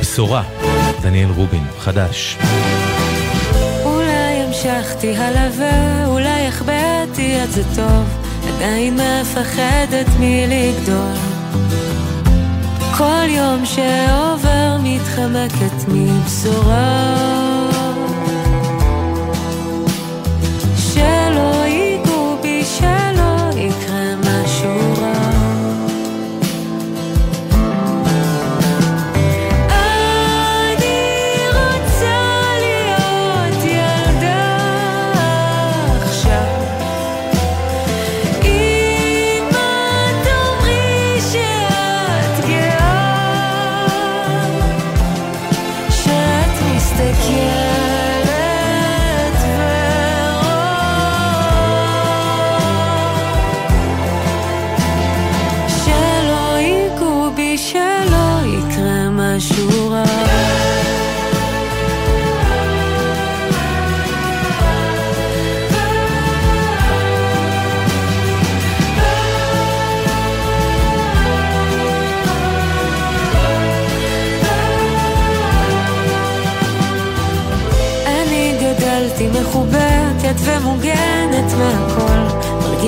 בשורה, 0.00 0.42
דניאל 1.02 1.30
רובין, 1.30 1.64
חדש. 1.78 2.38
אולי 3.84 4.42
המשכתי 4.46 5.16
הלווה, 5.16 6.06
אולי 6.06 6.46
החבאתי 6.46 7.44
את 7.44 7.52
זה 7.52 7.62
טוב, 7.76 8.04
עדיין 8.48 9.00
מפחדת 9.00 10.06
מלגדול. 10.18 11.14
כל 12.96 13.26
יום 13.28 13.66
שעובר 13.66 14.76
מתחמקת 14.82 15.88
מבשורה. 15.88 17.39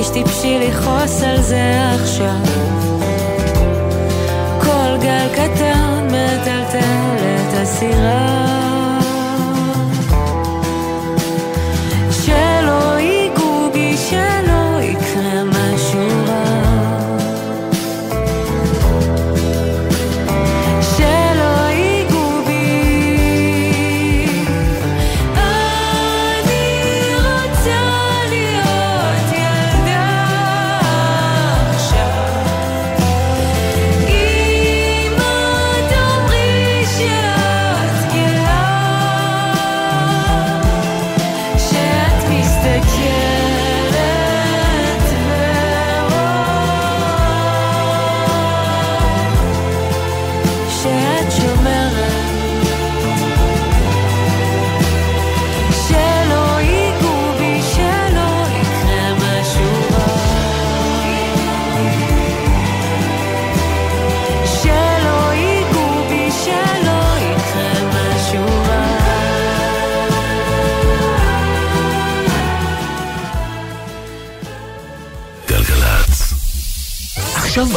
מרגיש 0.03 0.23
טיפשי 0.25 0.59
לכעוס 0.59 1.23
על 1.23 1.43
זה 1.43 1.93
עכשיו. 1.95 2.37
כל 4.61 4.97
גל 5.03 5.29
קטן 5.33 6.07
מטלטל 6.07 7.17
את 7.17 7.55
הסירה 7.55 8.32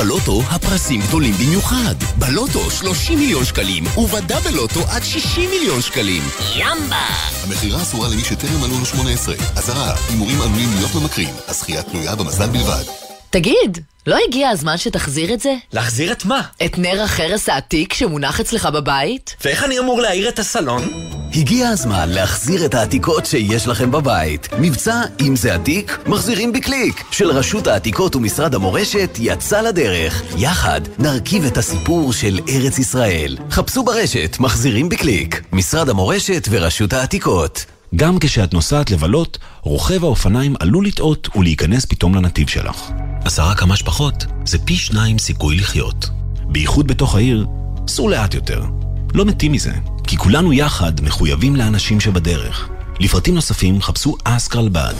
בלוטו 0.05 0.41
הפרסים 0.49 1.01
גדולים 1.01 1.33
במיוחד. 1.33 1.95
בלוטו 2.17 2.71
30 2.71 3.19
מיליון 3.19 3.45
שקלים, 3.45 3.83
ובדאבל 3.97 4.51
לוטו 4.51 4.79
עד 4.89 5.03
60 5.03 5.49
מיליון 5.49 5.81
שקלים. 5.81 6.23
ימבה! 6.55 7.05
המכירה 7.43 7.81
אסורה 7.81 8.09
למי 8.09 8.21
שטרם 8.21 8.61
מלאו 8.61 8.79
לו 8.79 8.85
18. 8.85 9.35
אזהרה, 9.55 9.95
הימורים 10.09 10.41
עלולים 10.41 10.69
להיות 10.75 10.95
ממכרים. 10.95 11.33
הזכייה 11.47 11.83
תלויה 11.83 12.15
במזל 12.15 12.47
בלבד. 12.47 12.83
תגיד, 13.29 13.77
לא 14.07 14.17
הגיע 14.27 14.49
הזמן 14.49 14.77
שתחזיר 14.77 15.33
את 15.33 15.39
זה? 15.39 15.55
להחזיר 15.73 16.11
את 16.11 16.25
מה? 16.25 16.41
את 16.65 16.77
נר 16.77 17.01
החרס 17.01 17.49
העתיק 17.49 17.93
שמונח 17.93 18.39
אצלך 18.39 18.65
בבית? 18.65 19.35
ואיך 19.45 19.63
אני 19.63 19.79
אמור 19.79 20.01
להאיר 20.01 20.29
את 20.29 20.39
הסלון? 20.39 21.14
הגיע 21.35 21.69
הזמן 21.69 22.09
להחזיר 22.09 22.65
את 22.65 22.73
העתיקות 22.73 23.25
שיש 23.25 23.67
לכם 23.67 23.91
בבית. 23.91 24.49
מבצע 24.59 25.01
אם 25.21 25.35
זה 25.35 25.55
עתיק, 25.55 25.99
מחזירים 26.07 26.53
בקליק. 26.53 27.03
של 27.11 27.31
רשות 27.31 27.67
העתיקות 27.67 28.15
ומשרד 28.15 28.55
המורשת 28.55 29.17
יצא 29.19 29.61
לדרך. 29.61 30.23
יחד 30.37 30.81
נרכיב 30.99 31.45
את 31.45 31.57
הסיפור 31.57 32.13
של 32.13 32.39
ארץ 32.49 32.79
ישראל. 32.79 33.37
חפשו 33.51 33.83
ברשת 33.83 34.37
מחזירים 34.39 34.89
בקליק. 34.89 35.41
משרד 35.51 35.89
המורשת 35.89 36.47
ורשות 36.51 36.93
העתיקות. 36.93 37.65
גם 37.95 38.17
כשאת 38.19 38.53
נוסעת 38.53 38.91
לבלות, 38.91 39.37
רוכב 39.61 40.03
האופניים 40.03 40.55
עלול 40.59 40.85
לטעות 40.87 41.29
ולהיכנס 41.35 41.85
פתאום 41.85 42.15
לנתיב 42.15 42.49
שלך. 42.49 42.91
עשרה 43.25 43.55
כמה 43.55 43.75
שפחות 43.75 44.25
זה 44.45 44.57
פי 44.57 44.75
שניים 44.75 45.17
סיכוי 45.17 45.57
לחיות. 45.57 46.09
בייחוד 46.43 46.87
בתוך 46.87 47.15
העיר, 47.15 47.45
סעו 47.87 48.09
לאט 48.09 48.33
יותר. 48.33 48.84
לא 49.15 49.25
מתים 49.25 49.51
מזה, 49.51 49.71
כי 50.07 50.17
כולנו 50.17 50.53
יחד 50.53 51.01
מחויבים 51.01 51.55
לאנשים 51.55 51.99
שבדרך. 51.99 52.69
לפרטים 52.99 53.35
נוספים 53.35 53.81
חפשו 53.81 54.17
אסקרלבד. 54.23 54.93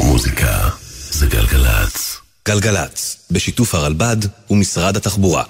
מוזיקה 0.00 0.68
זה 1.10 1.26
גלגלצ. 1.26 2.16
גלגלצ, 2.48 3.26
בשיתוף 3.30 3.74
הרלב"ד 3.74 4.16
ומשרד 4.50 4.96
התחבורה. 4.96 5.44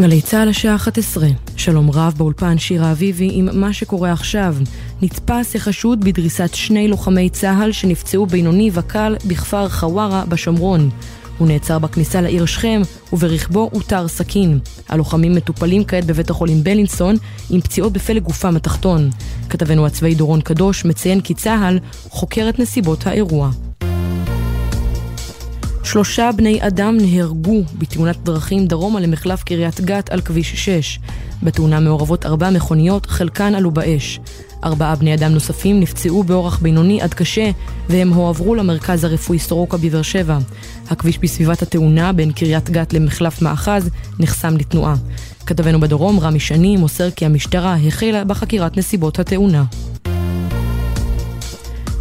גלי 0.00 0.20
צה"ל 0.20 0.48
השעה 0.48 0.74
11, 0.74 1.28
שלום 1.56 1.90
רב 1.90 2.14
באולפן 2.16 2.58
שירה 2.58 2.92
אביבי 2.92 3.30
עם 3.32 3.48
מה 3.52 3.72
שקורה 3.72 4.12
עכשיו. 4.12 4.56
נתפס 5.02 5.56
החשוד 5.56 6.04
בדריסת 6.04 6.54
שני 6.54 6.88
לוחמי 6.88 7.30
צה"ל 7.30 7.72
שנפצעו 7.72 8.26
בינוני 8.26 8.70
וקל 8.72 9.16
בכפר 9.26 9.68
חווארה 9.68 10.24
בשומרון. 10.28 10.90
הוא 11.38 11.48
נעצר 11.48 11.78
בכניסה 11.78 12.20
לעיר 12.20 12.46
שכם 12.46 12.82
וברכבו 13.12 13.70
הותר 13.72 14.08
סכין. 14.08 14.58
הלוחמים 14.88 15.34
מטופלים 15.34 15.84
כעת 15.84 16.04
בבית 16.04 16.30
החולים 16.30 16.64
בלינסון 16.64 17.16
עם 17.50 17.60
פציעות 17.60 17.92
בפלג 17.92 18.22
גופם 18.22 18.56
התחתון. 18.56 19.10
כתבנו 19.50 19.86
הצבאי 19.86 20.14
דורון 20.14 20.40
קדוש 20.40 20.84
מציין 20.84 21.20
כי 21.20 21.34
צה"ל 21.34 21.78
חוקר 22.08 22.48
את 22.48 22.58
נסיבות 22.58 23.06
האירוע. 23.06 23.50
שלושה 25.84 26.30
בני 26.36 26.58
אדם 26.66 26.96
נהרגו 27.00 27.62
בתאונת 27.78 28.16
דרכים 28.22 28.66
דרומה 28.66 29.00
למחלף 29.00 29.42
קריית 29.42 29.80
גת 29.80 30.10
על 30.10 30.20
כביש 30.20 30.54
6. 30.54 30.98
בתאונה 31.42 31.80
מעורבות 31.80 32.26
ארבע 32.26 32.50
מכוניות, 32.50 33.06
חלקן 33.06 33.54
עלו 33.54 33.70
באש. 33.70 34.20
ארבעה 34.64 34.96
בני 34.96 35.14
אדם 35.14 35.32
נוספים 35.32 35.80
נפצעו 35.80 36.22
באורח 36.22 36.58
בינוני 36.58 37.02
עד 37.02 37.14
קשה, 37.14 37.50
והם 37.88 38.12
הועברו 38.12 38.54
למרכז 38.54 39.04
הרפואי 39.04 39.38
סורוקה 39.38 39.76
בבאר 39.76 40.02
שבע. 40.02 40.38
הכביש 40.90 41.18
בסביבת 41.18 41.62
התאונה 41.62 42.12
בין 42.12 42.32
קריית 42.32 42.70
גת 42.70 42.92
למחלף 42.92 43.42
מאחז 43.42 43.90
נחסם 44.18 44.56
לתנועה. 44.56 44.94
כתבנו 45.46 45.80
בדרום, 45.80 46.20
רמי 46.20 46.40
שני, 46.40 46.76
מוסר 46.76 47.10
כי 47.10 47.26
המשטרה 47.26 47.76
החלה 47.86 48.24
בחקירת 48.24 48.76
נסיבות 48.76 49.18
התאונה. 49.18 49.64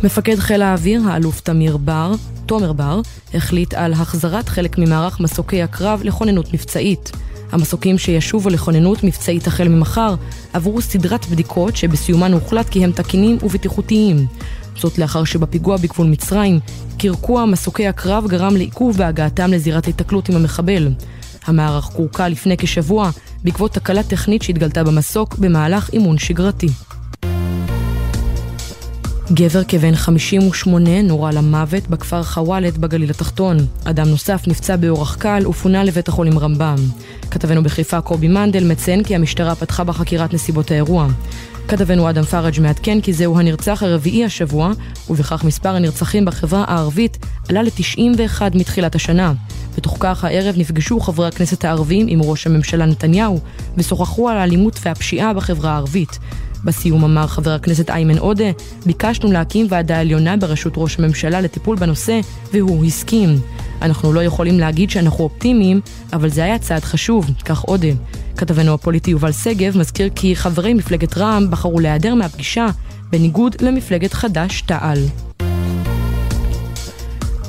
מפקד 0.03 0.39
חיל 0.39 0.61
האוויר, 0.61 1.01
האלוף 1.07 1.41
תמיר 1.41 1.77
בר, 1.77 2.13
תומר 2.45 2.73
בר, 2.73 3.01
החליט 3.33 3.73
על 3.73 3.93
החזרת 3.93 4.49
חלק 4.49 4.77
ממערך 4.77 5.19
מסוקי 5.19 5.61
הקרב 5.61 6.01
לכוננות 6.03 6.53
מבצעית. 6.53 7.11
המסוקים 7.51 7.97
שישובו 7.97 8.49
לכוננות 8.49 9.03
מבצעית 9.03 9.47
החל 9.47 9.67
ממחר 9.67 10.15
עברו 10.53 10.81
סדרת 10.81 11.25
בדיקות 11.25 11.75
שבסיומן 11.75 12.33
הוחלט 12.33 12.69
כי 12.69 12.83
הם 12.83 12.91
תקינים 12.91 13.37
ובטיחותיים. 13.43 14.25
זאת 14.75 14.97
לאחר 14.97 15.23
שבפיגוע 15.23 15.77
בגבול 15.77 16.07
מצרים, 16.07 16.59
קרקוע 16.97 17.45
מסוקי 17.45 17.87
הקרב 17.87 18.27
גרם 18.27 18.55
לעיכוב 18.55 18.97
בהגעתם 18.97 19.51
לזירת 19.51 19.87
התקלות 19.87 20.29
עם 20.29 20.35
המחבל. 20.35 20.89
המערך 21.45 21.85
קורקע 21.85 22.29
לפני 22.29 22.57
כשבוע 22.57 23.09
בעקבות 23.43 23.73
תקלה 23.73 24.03
טכנית 24.03 24.41
שהתגלתה 24.41 24.83
במסוק 24.83 25.37
במהלך 25.37 25.89
אימון 25.93 26.17
שגרתי. 26.17 26.67
גבר 29.31 29.63
כבן 29.63 29.95
58 29.95 31.01
נורה 31.01 31.31
למוות 31.31 31.87
בכפר 31.87 32.23
חוואלד 32.23 32.77
בגליל 32.77 33.09
התחתון. 33.09 33.57
אדם 33.83 34.07
נוסף 34.07 34.47
נפצע 34.47 34.75
באורח 34.75 35.15
קל 35.15 35.47
ופונה 35.47 35.83
לבית 35.83 36.07
החולים 36.07 36.39
רמב"ם. 36.39 36.75
כתבנו 37.31 37.63
בחיפה 37.63 38.01
קובי 38.01 38.27
מנדל 38.27 38.71
מציין 38.71 39.03
כי 39.03 39.15
המשטרה 39.15 39.55
פתחה 39.55 39.83
בחקירת 39.83 40.33
נסיבות 40.33 40.71
האירוע. 40.71 41.07
כתבנו 41.67 42.09
אדם 42.09 42.23
פראג' 42.23 42.59
מעדכן 42.61 43.01
כי 43.01 43.13
זהו 43.13 43.39
הנרצח 43.39 43.83
הרביעי 43.83 44.25
השבוע, 44.25 44.71
ובכך 45.09 45.43
מספר 45.43 45.75
הנרצחים 45.75 46.25
בחברה 46.25 46.63
הערבית 46.67 47.17
עלה 47.49 47.63
ל-91 47.63 48.41
מתחילת 48.55 48.95
השנה. 48.95 49.33
בתוך 49.77 49.97
כך 49.99 50.23
הערב 50.23 50.55
נפגשו 50.57 50.99
חברי 50.99 51.27
הכנסת 51.27 51.65
הערבים 51.65 52.05
עם 52.09 52.21
ראש 52.21 52.47
הממשלה 52.47 52.85
נתניהו, 52.85 53.39
ושוחחו 53.77 54.29
על 54.29 54.37
האלימות 54.37 54.79
והפשיעה 54.83 55.33
בחברה 55.33 55.71
הערבית. 55.71 56.19
בסיום 56.63 57.03
אמר 57.03 57.27
חבר 57.27 57.51
הכנסת 57.51 57.89
איימן 57.89 58.17
עודה, 58.17 58.51
ביקשנו 58.85 59.31
להקים 59.31 59.65
ועדה 59.69 59.99
עליונה 59.99 60.37
בראשות 60.37 60.73
ראש 60.77 60.99
הממשלה 60.99 61.41
לטיפול 61.41 61.75
בנושא, 61.75 62.19
והוא 62.53 62.85
הסכים. 62.85 63.29
אנחנו 63.81 64.13
לא 64.13 64.23
יכולים 64.23 64.59
להגיד 64.59 64.89
שאנחנו 64.89 65.23
אופטימיים, 65.23 65.81
אבל 66.13 66.29
זה 66.29 66.43
היה 66.43 66.59
צעד 66.59 66.83
חשוב, 66.83 67.29
כך 67.45 67.59
עודה. 67.59 67.87
כתבנו 68.37 68.73
הפוליטי 68.73 69.11
יובל 69.11 69.31
שגב 69.31 69.77
מזכיר 69.77 70.09
כי 70.15 70.35
חברי 70.35 70.73
מפלגת 70.73 71.17
רע"מ 71.17 71.51
בחרו 71.51 71.79
להיעדר 71.79 72.15
מהפגישה, 72.15 72.67
בניגוד 73.11 73.55
למפלגת 73.61 74.13
חד"ש-תע"ל. 74.13 74.99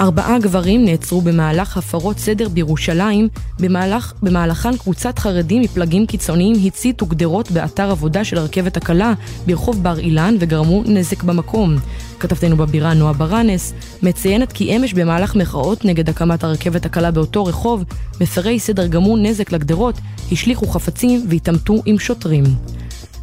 ארבעה 0.01 0.38
גברים 0.38 0.84
נעצרו 0.84 1.20
במהלך 1.20 1.76
הפרות 1.76 2.18
סדר 2.18 2.49
בירושלים, 2.49 3.28
במהלך, 3.61 4.12
במהלכן 4.22 4.76
קבוצת 4.76 5.18
חרדים 5.18 5.62
מפלגים 5.62 6.07
קיצוניים 6.07 6.57
הציתו 6.66 7.07
גדרות 7.07 7.51
באתר 7.51 7.90
עבודה 7.90 8.24
של 8.24 8.38
הרכבת 8.38 8.76
הקלה 8.76 9.12
ברחוב 9.47 9.82
בר 9.82 9.99
אילן 9.99 10.36
וגרמו 10.40 10.82
נזק 10.86 11.22
במקום. 11.22 11.76
כתבתנו 12.20 12.57
בבירה 12.57 12.95
נועה 12.95 13.12
ברנס 13.12 13.72
מציינת 14.03 14.53
כי 14.53 14.76
אמש 14.76 14.92
במהלך 14.92 15.36
מחאות 15.36 15.84
נגד 15.84 16.09
הקמת 16.09 16.45
הרכבת 16.45 16.86
הקלה 16.86 17.11
באותו 17.11 17.45
רחוב, 17.45 17.84
מפרי 18.20 18.59
סדר 18.59 18.86
גרמו 18.86 19.16
נזק 19.16 19.53
לגדרות, 19.53 20.01
השליכו 20.32 20.66
חפצים 20.66 21.26
והתעמתו 21.28 21.82
עם 21.86 21.99
שוטרים. 21.99 22.45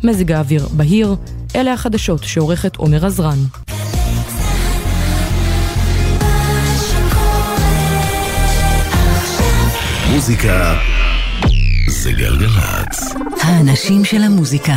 מזג 0.03 0.31
האוויר 0.31 0.67
בהיר, 0.71 1.15
אלה 1.55 1.73
החדשות 1.73 2.23
שעורכת 2.23 2.75
עומר 2.75 3.05
עזרן. 3.05 3.39
מוזיקה 10.21 10.77
זה 11.87 12.11
גלגלצ. 12.11 13.13
האנשים 13.41 14.05
של 14.05 14.21
המוזיקה. 14.21 14.75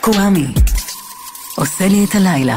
קוואמי. 0.00 0.46
עושה 1.56 1.88
לי 1.88 2.04
את 2.04 2.14
הלילה. 2.14 2.56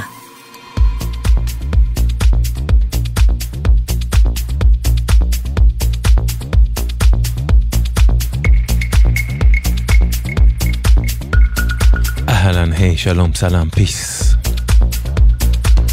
אהלן, 12.30 12.74
היי, 12.74 12.98
שלום, 12.98 13.34
סלאם, 13.34 13.70
פיס. 13.70 14.34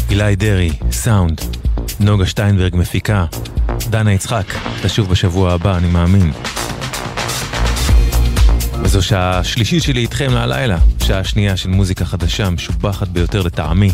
אילי 0.09 0.35
דרעי, 0.35 0.71
סאונד. 0.91 1.41
נוגה 1.99 2.25
שטיינברג 2.25 2.75
מפיקה. 2.75 3.25
דנה 3.93 4.13
יצחק, 4.13 4.45
תשוב 4.83 5.09
בשבוע 5.09 5.53
הבא, 5.53 5.77
אני 5.77 5.87
מאמין. 5.87 6.31
וזו 8.83 9.01
שעה 9.01 9.43
שלישית 9.43 9.83
שלי 9.83 10.01
איתכם 10.01 10.33
להלילה, 10.33 10.77
שעה 11.03 11.23
שנייה 11.23 11.57
של 11.57 11.69
מוזיקה 11.69 12.05
חדשה, 12.05 12.49
משובחת 12.49 13.07
ביותר 13.07 13.41
לטעמי. 13.41 13.91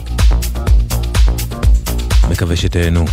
מקווה 2.29 2.55
שתהנו. 2.55 3.05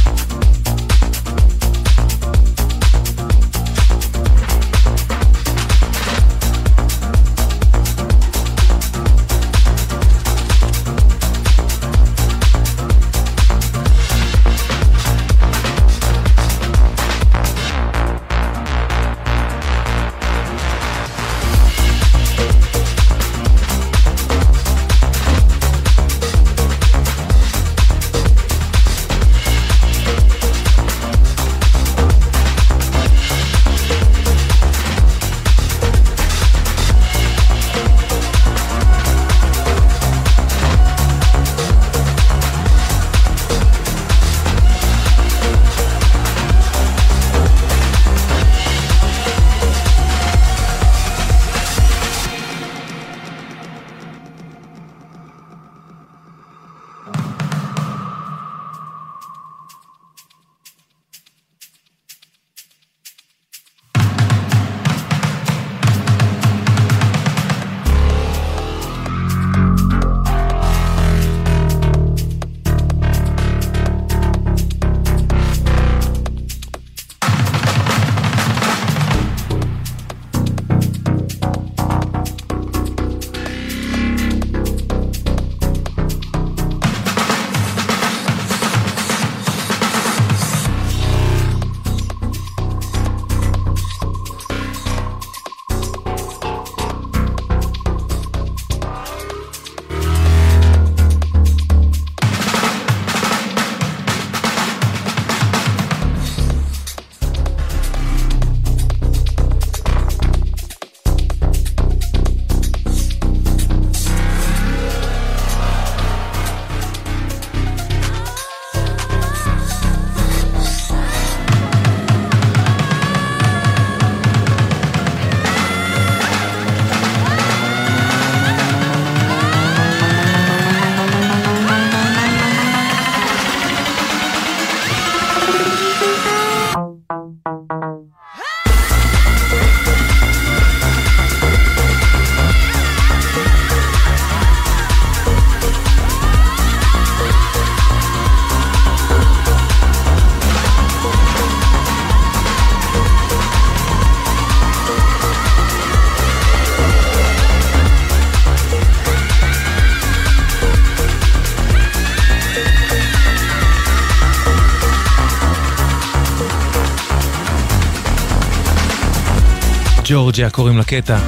ג'ורג'יה 170.37 170.51
קוראים 170.51 170.79
לקטע. 170.79 171.19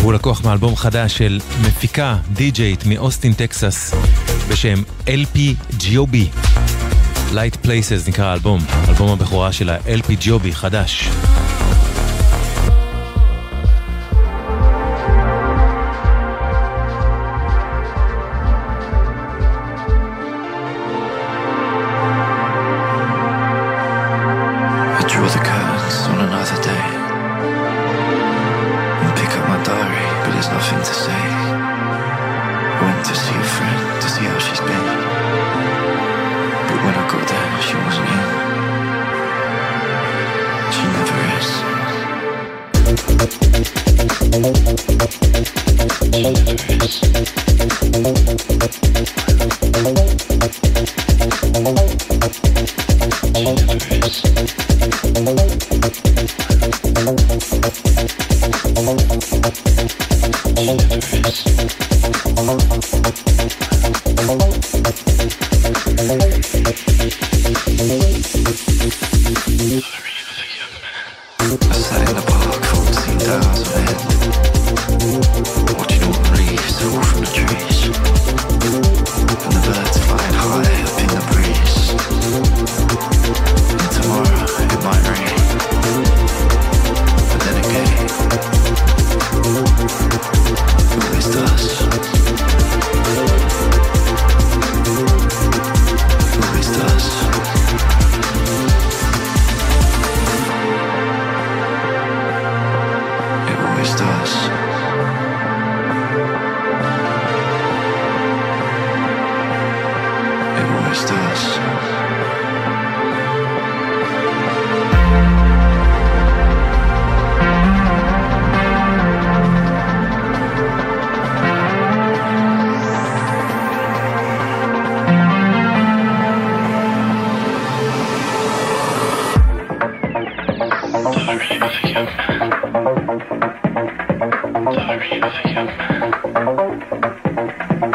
הוא 0.00 0.12
לקוח 0.12 0.44
מאלבום 0.44 0.76
חדש 0.76 1.18
של 1.18 1.40
מפיקה, 1.60 2.16
די-ג'ייט 2.32 2.84
מאוסטין, 2.86 3.32
טקסס, 3.32 3.94
בשם 4.48 4.82
LP 5.06 5.38
ג'יובי. 5.76 6.28
Light 7.32 7.66
Places 7.66 8.08
נקרא 8.08 8.24
האלבום, 8.24 8.60
אלבום 8.88 9.10
הבכורה 9.10 9.52
של 9.52 9.70
ה-LP 9.70 10.12
ג'יובי 10.20 10.52
חדש. 10.52 11.08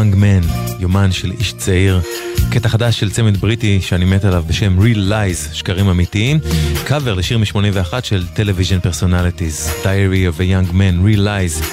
Young 0.00 0.14
Man, 0.14 0.40
יומן 0.78 1.12
של 1.12 1.30
איש 1.30 1.52
צעיר, 1.52 2.00
קטע 2.50 2.68
חדש 2.68 3.00
של 3.00 3.10
צמד 3.10 3.36
בריטי 3.36 3.80
שאני 3.80 4.04
מת 4.04 4.24
עליו 4.24 4.44
בשם 4.46 4.78
Real 4.78 5.10
Lies, 5.10 5.54
שקרים 5.54 5.88
אמיתיים, 5.88 6.38
קאבר 6.84 7.14
לשיר 7.14 7.38
מ-81 7.38 7.94
של 8.02 8.26
Television 8.26 8.80
Personalities, 8.80 9.70
Diary 9.82 10.36
of 10.36 10.38
a 10.38 10.42
Young 10.42 10.72
Man, 10.72 11.06
Real 11.06 11.18
Lies. 11.18 11.64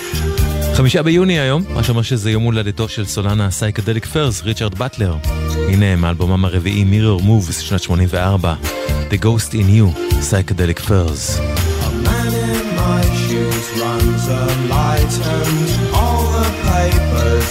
חמישה 0.75 1.03
ביוני 1.03 1.39
היום, 1.39 1.63
מה 1.73 1.83
שאומר 1.83 2.01
שזה 2.01 2.31
יום 2.31 2.43
הולדתו 2.43 2.89
של 2.89 3.05
סולן 3.05 3.45
ה 3.45 3.50
Psychedelic 3.50 4.05
Furs, 4.05 4.43
ריצ'רד 4.43 4.75
באטלר. 4.75 5.15
הנה 5.69 5.85
הם, 5.85 6.01
מאלבומם 6.01 6.45
הרביעי 6.45 6.85
Mirror 6.91 7.21
Moves, 7.21 7.61
שנת 7.61 7.81
84, 7.81 8.55
The 9.09 9.23
Ghost 9.23 9.51
in 9.51 9.55
You, 9.55 10.19
Psychedelic 10.21 10.79
Furs. 10.79 11.39
A 11.39 12.07
man 12.07 12.27
in 12.27 12.65
my 12.79 13.01
shoes 13.23 13.67
runs 13.81 14.23
a 14.27 14.45
light 14.73 15.13
and 15.33 15.95
all 15.95 16.16
the 16.37 16.49
papers 16.69 17.49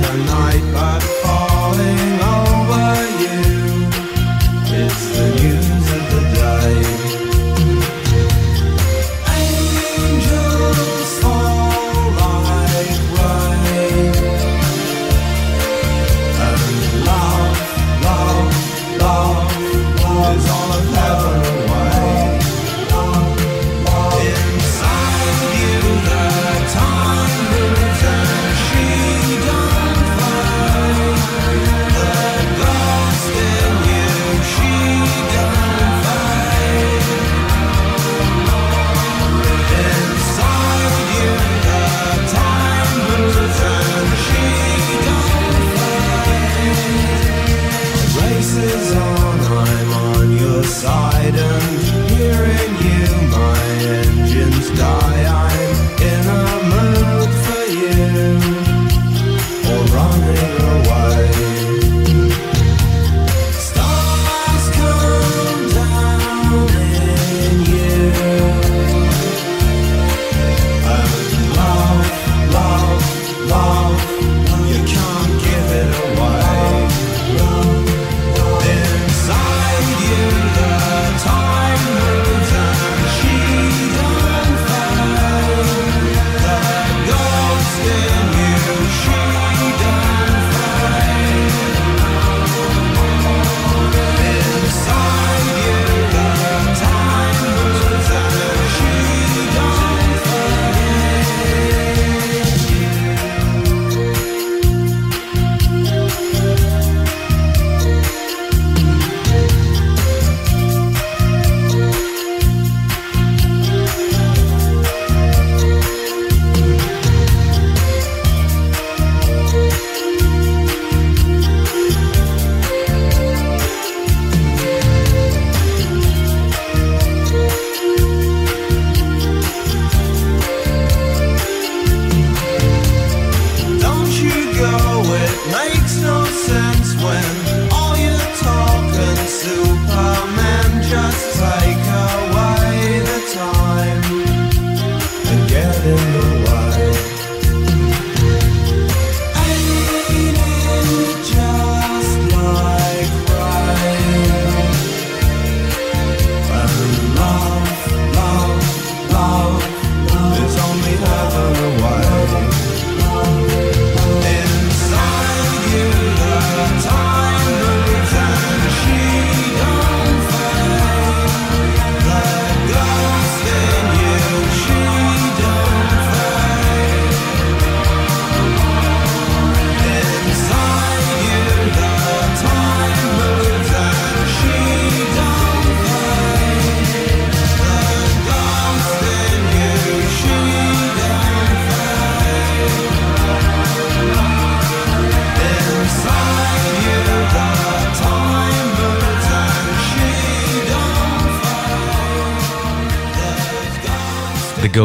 tonight, 0.00 0.64
but 0.74 1.02
falling 1.22 2.12
over 2.36 2.88
you, 3.22 3.86
it's 4.80 5.02
the 5.16 5.26
news. 5.40 5.71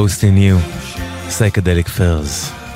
Ghost 0.07 0.23
in 0.23 0.37
You, 0.37 0.57
Psychedelic 1.27 1.89
Furs. 1.89 2.66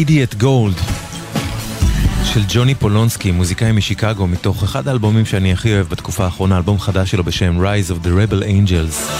Idiot 0.00 0.34
Gold 0.34 0.74
של 2.24 2.40
ג'וני 2.48 2.74
פולונסקי, 2.74 3.30
מוזיקאי 3.30 3.72
משיקגו, 3.72 4.26
מתוך 4.26 4.62
אחד 4.62 4.88
האלבומים 4.88 5.26
שאני 5.26 5.52
הכי 5.52 5.74
אוהב 5.74 5.88
בתקופה 5.88 6.24
האחרונה, 6.24 6.56
אלבום 6.56 6.80
חדש 6.80 7.10
שלו 7.10 7.24
בשם 7.24 7.60
Rise 7.60 7.90
of 7.90 8.06
the 8.06 8.08
Rebel 8.08 8.42
Angels, 8.44 9.12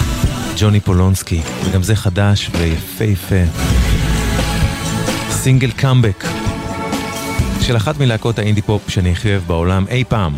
ג'וני 0.59 0.81
פולונסקי, 0.81 1.40
וגם 1.65 1.82
זה 1.82 1.97
חדש 1.97 2.51
ויפהפה. 2.59 3.44
סינגל 5.31 5.70
קאמבק 5.70 6.24
של 7.61 7.77
אחת 7.77 7.98
מלהקות 7.98 8.39
האינדי 8.39 8.62
פופ 8.62 8.90
שאני 8.90 9.12
הכי 9.12 9.31
אוהב 9.31 9.43
בעולם 9.47 9.85
אי 9.89 10.05
פעם, 10.09 10.35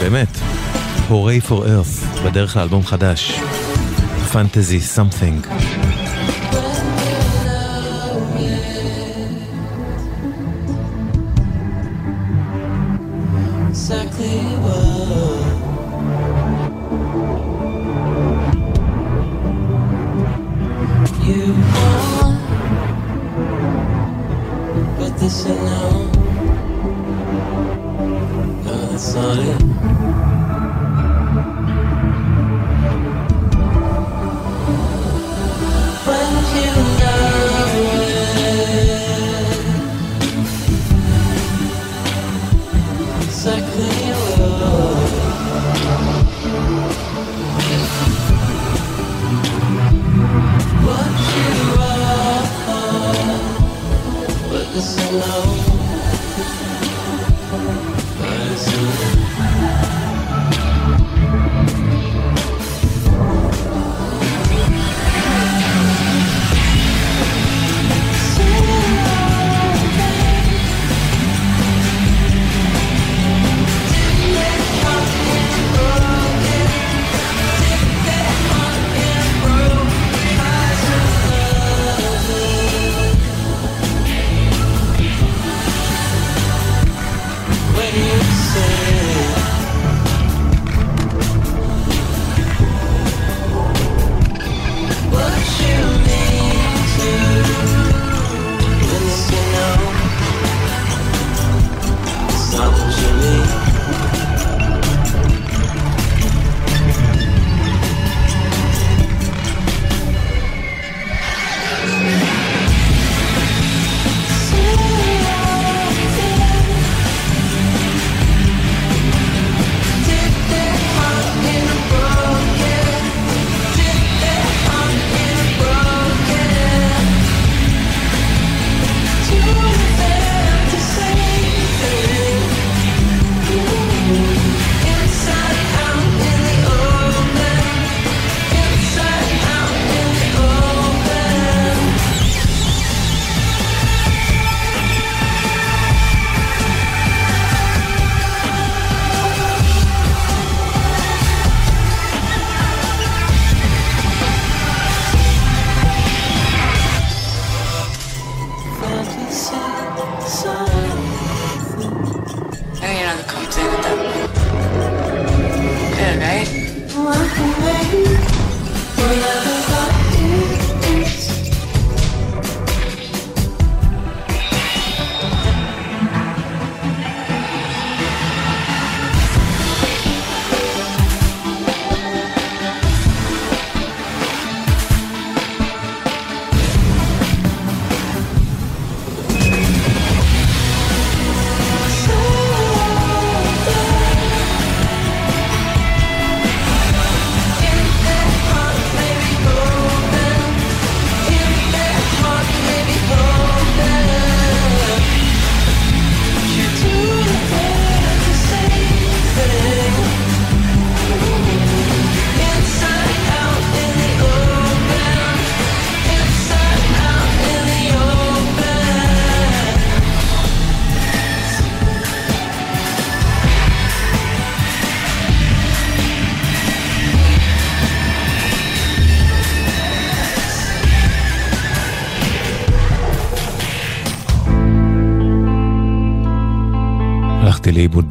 באמת, 0.00 0.38
Hooray 1.08 1.40
for 1.40 1.66
Earth, 1.66 1.86
בדרך 2.24 2.56
לאלבום 2.56 2.86
חדש, 2.86 3.40
Fantasy 4.32 4.80
Something. 4.80 5.46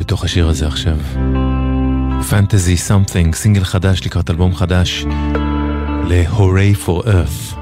בתוך 0.08 0.24
השיר 0.24 0.48
הזה 0.48 0.68
עכשיו. 0.68 0.98
Fantasy 2.30 2.78
Something, 2.78 3.36
סינגל 3.36 3.64
חדש 3.64 4.06
לקראת 4.06 4.30
אלבום 4.30 4.56
חדש 4.56 5.06
ל-Hooray 6.08 6.86
for 6.86 7.06
Earth. 7.06 7.57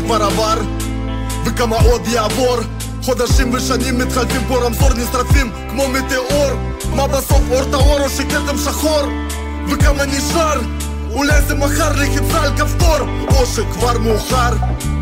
כבר 0.00 0.22
עבר? 0.22 0.58
וכמה 1.44 1.76
עוד 1.76 2.08
יעבור? 2.08 2.56
חודשים 3.02 3.54
ושנים 3.54 3.98
מתחלפים 3.98 4.40
פה 4.48 4.58
רמזור 4.58 4.90
נשרפים 4.94 5.52
כמו 5.70 5.88
מטאור 5.88 6.50
מה 6.94 7.06
בסוף 7.06 7.40
אור 7.50 7.64
טהור 7.64 8.00
או 8.00 8.08
שכתם 8.08 8.58
שחור? 8.64 9.02
וכמה 9.68 10.04
נשאר? 10.04 10.60
אולי 11.10 11.42
זה 11.42 11.54
מחר 11.54 11.92
לחיצה 11.92 12.42
על 12.42 12.56
כפתור 12.56 12.98
או 13.28 13.46
שכבר 13.46 13.98
מאוחר 13.98 14.50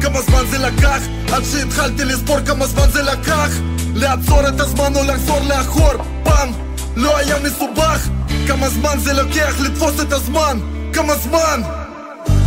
כמה 0.01 0.23
זמן 0.23 0.43
זה 0.51 0.59
לקח 0.59 0.99
עד 1.33 1.43
שהתחלתי 1.45 2.05
לספור 2.05 2.41
כמה 2.47 2.67
זמן 2.67 2.91
זה 2.93 3.03
לקח 3.03 3.49
לעצור 3.95 4.49
את 4.49 4.61
הזמן 4.61 4.97
או 4.97 5.05
לחזור 5.05 5.41
לאחור 5.41 5.93
פעם 6.23 6.49
לא 6.97 7.17
היה 7.17 7.37
מסובך 7.45 8.09
כמה 8.47 8.69
זמן 8.69 8.99
זה 8.99 9.13
לוקח 9.13 9.55
לתפוס 9.61 10.01
את 10.01 10.13
הזמן 10.13 10.59
כמה 10.93 11.15
זמן 11.17 11.61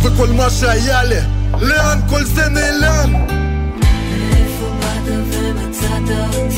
וכל 0.02 0.28
מה 0.28 0.50
שהיה 0.50 1.04
לי 1.04 1.20
Lean, 1.60 2.04
colțene, 2.10 2.60
lean 2.80 3.10
Refumat 4.30 5.06
în 5.06 5.24
vreme 5.24 5.68
ți-a 5.72 6.00
dat 6.06 6.52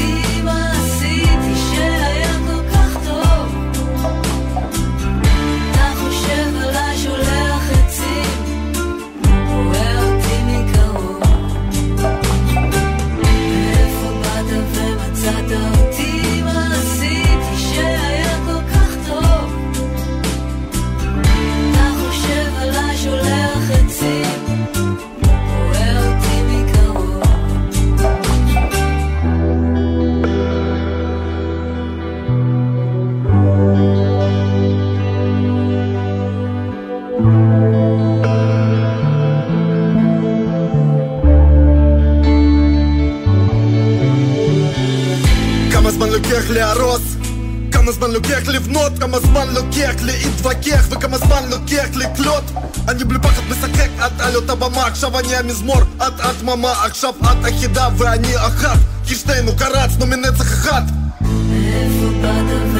לוקח 48.16 48.48
לבנות? 48.48 48.98
כמה 48.98 49.20
זמן 49.20 49.48
לוקח 49.54 49.94
להתווכח? 50.02 50.86
וכמה 50.90 51.18
זמן 51.18 51.48
לוקח 51.50 51.86
לקלוט? 51.94 52.44
אני 52.88 53.04
בלי 53.04 53.18
פחד 53.18 53.42
משחק, 53.50 53.90
את 54.06 54.20
על 54.20 54.36
אותה 54.36 54.54
במה 54.54 54.86
עכשיו 54.86 55.18
אני 55.18 55.36
המזמור, 55.36 55.80
את 55.96 56.20
את 56.20 56.36
דממה, 56.40 56.84
עכשיו 56.84 57.14
את 57.22 57.48
אחידה 57.48 57.88
ואני 57.98 58.36
אחת 58.36 58.78
כי 59.06 59.14
שנינו 59.14 59.56
קרצנו 59.56 60.06
מנצח 60.06 60.52
אחד 60.52 60.82
מאיפה 61.20 62.06
באת 62.22 62.75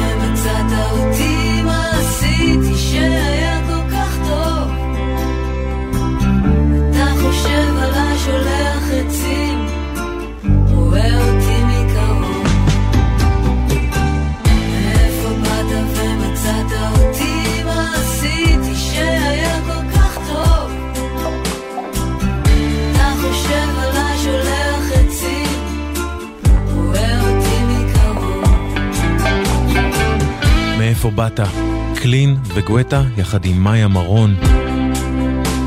מאיפה 31.17 31.35
באת? 31.35 31.47
קלין 31.95 32.37
וגואטה 32.53 33.03
יחד 33.17 33.45
עם 33.45 33.63
מאיה 33.63 33.87
מרון. 33.87 34.35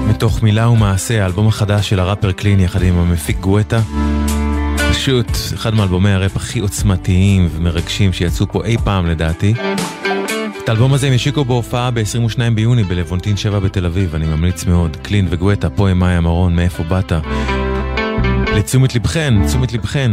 מתוך 0.09 0.43
מילה 0.43 0.69
ומעשה, 0.69 1.23
האלבום 1.23 1.49
החדש 1.49 1.89
של 1.89 2.01
הראפר 2.01 2.33
קלין 2.33 2.61
יחד 2.61 2.83
עם 2.83 2.99
המפיק 2.99 3.41
גואטה. 3.41 3.81
פשוט 4.91 5.27
אחד 5.55 5.75
מאלבומי 5.75 6.11
הראפ 6.11 6.37
הכי 6.37 6.59
עוצמתיים 6.59 7.49
ומרגשים 7.53 8.13
שיצאו 8.13 8.47
פה 8.53 8.65
אי 8.65 8.77
פעם 8.85 9.07
לדעתי. 9.07 9.55
את 10.65 10.69
האלבום 10.69 10.95
הזה 10.95 11.07
הם 11.07 11.13
השיקו 11.13 11.45
בהופעה 11.45 11.91
ב-22 11.91 12.39
ביוני 12.55 12.85
בלוונטין 12.85 13.37
7 13.37 13.59
בתל 13.59 13.87
אביב, 13.87 14.15
אני 14.15 14.27
ממליץ 14.27 14.65
מאוד. 14.65 14.97
קלין 14.97 15.27
וגואטה, 15.31 15.71
פה 15.71 15.89
עם 15.89 15.99
מאיה 15.99 16.21
מרון, 16.21 16.57
מאיפה 16.57 16.83
באת? 16.83 17.13
לתשומת 18.57 18.95
לבכן, 18.95 19.47
תשומת 19.47 19.73
לבכן. 19.73 20.13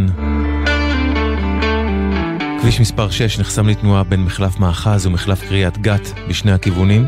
כביש 2.62 2.82
מספר 2.82 3.10
6 3.10 3.40
נחסם 3.40 3.68
לתנועה 3.68 4.04
בין 4.04 4.24
מחלף 4.24 4.60
מאחז 4.60 5.06
ומחלף 5.06 5.42
קריית 5.50 5.78
גת 5.78 6.14
בשני 6.30 6.52
הכיוונים. 6.52 7.08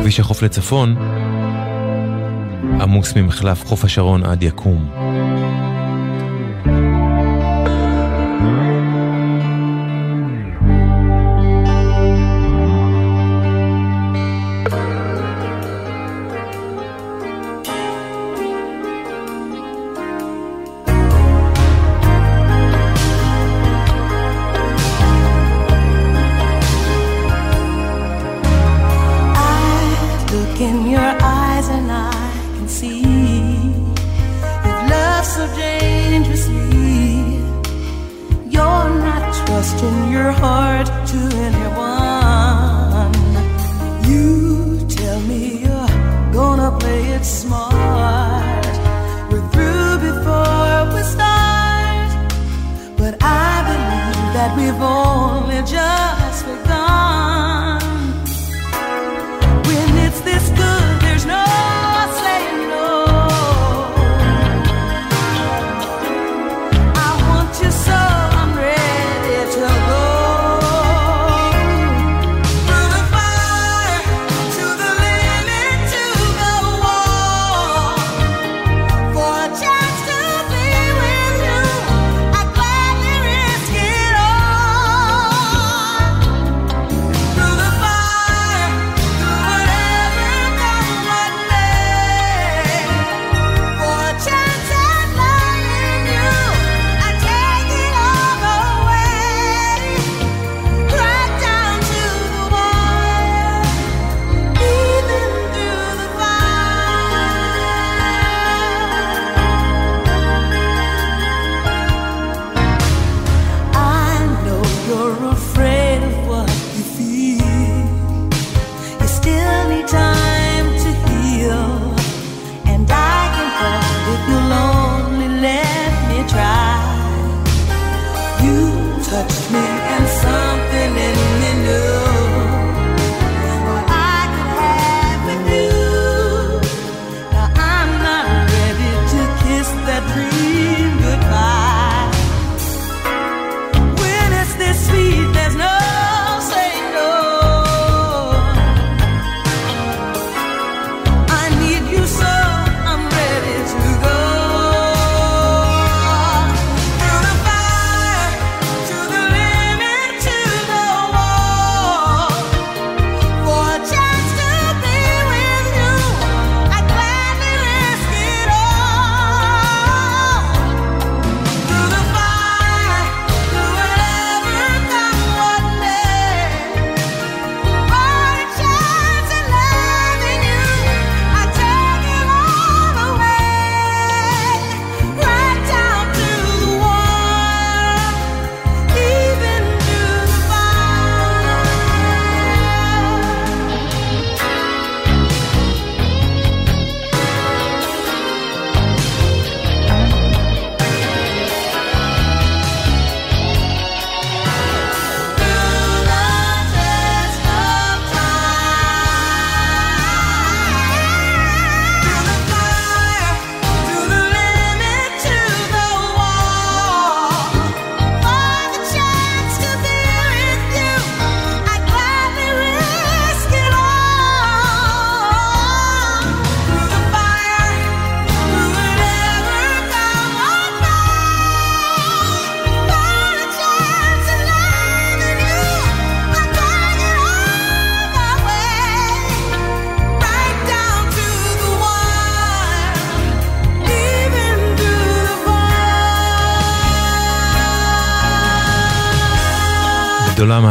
כביש 0.00 0.20
החוף 0.20 0.42
לצפון 0.42 0.96
עמוס 2.80 3.16
ממחלף 3.16 3.66
חוף 3.66 3.84
השרון 3.84 4.24
עד 4.24 4.42
יקום. 4.42 4.90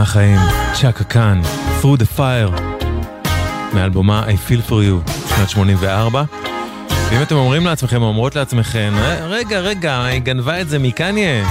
מהחיים, 0.07 0.39
צ'אקה 0.73 1.03
קאן, 1.03 1.41
Through 1.81 1.99
the 1.99 2.19
Fire, 2.19 2.61
מאלבומה 3.73 4.23
I 4.27 4.49
Feel 4.49 4.69
For 4.69 4.73
You, 4.73 5.11
שנת 5.35 5.49
84. 5.49 6.23
ואם 7.09 7.21
אתם 7.21 7.35
אומרים 7.35 7.65
לעצמכם, 7.65 8.01
או 8.01 8.07
אומרות 8.07 8.35
לעצמכם, 8.35 8.93
רגע, 9.21 9.59
רגע, 9.59 10.03
היא 10.03 10.21
גנבה 10.21 10.61
את 10.61 10.69
זה 10.69 10.79
מקניה. 10.79 11.49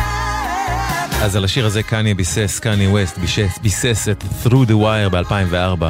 אז 1.23 1.37
על 1.37 1.45
השיר 1.45 1.67
הזה 1.67 1.83
קניה 1.83 2.15
ביסס, 2.15 2.59
קניה 2.59 2.91
ווסט 2.91 3.19
ביסס, 3.19 3.59
ביסס 3.63 4.09
את 4.09 4.25
Through 4.45 4.69
the 4.69 4.75
Wire 4.75 5.11
ב-2004. 5.11 5.85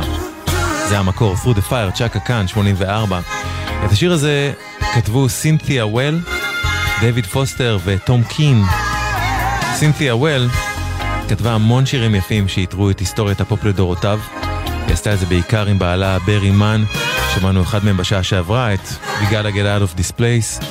זה 0.88 0.98
המקור, 0.98 1.34
Through 1.34 1.56
the 1.58 1.70
Fire, 1.70 1.90
צ'אקה 1.94 2.20
קאן, 2.20 2.48
84. 2.48 3.20
את 3.84 3.92
השיר 3.92 4.12
הזה 4.12 4.52
כתבו 4.94 5.28
סינתיה 5.28 5.86
וייל, 5.86 6.20
דייוויד 7.00 7.26
פוסטר 7.26 7.78
וטום 7.84 8.22
קין. 8.24 8.62
סינתיה 9.74 10.16
וייל 10.16 10.48
כתבה 11.28 11.52
המון 11.52 11.86
שירים 11.86 12.14
יפים 12.14 12.48
שעיטרו 12.48 12.90
את 12.90 13.00
היסטוריית 13.00 13.40
הפופ 13.40 13.64
לדורותיו. 13.64 14.20
היא 14.86 14.92
עשתה 14.92 15.14
את 15.14 15.18
זה 15.18 15.26
בעיקר 15.26 15.66
עם 15.66 15.78
בעלה 15.78 16.18
ברי 16.18 16.50
מן, 16.50 16.84
שמענו 17.34 17.62
אחד 17.62 17.84
מהם 17.84 17.96
בשעה 17.96 18.22
שעברה, 18.22 18.74
את 18.74 18.80
out 19.22 19.94
of 19.94 19.98
this 19.98 20.12
place. 20.18 20.64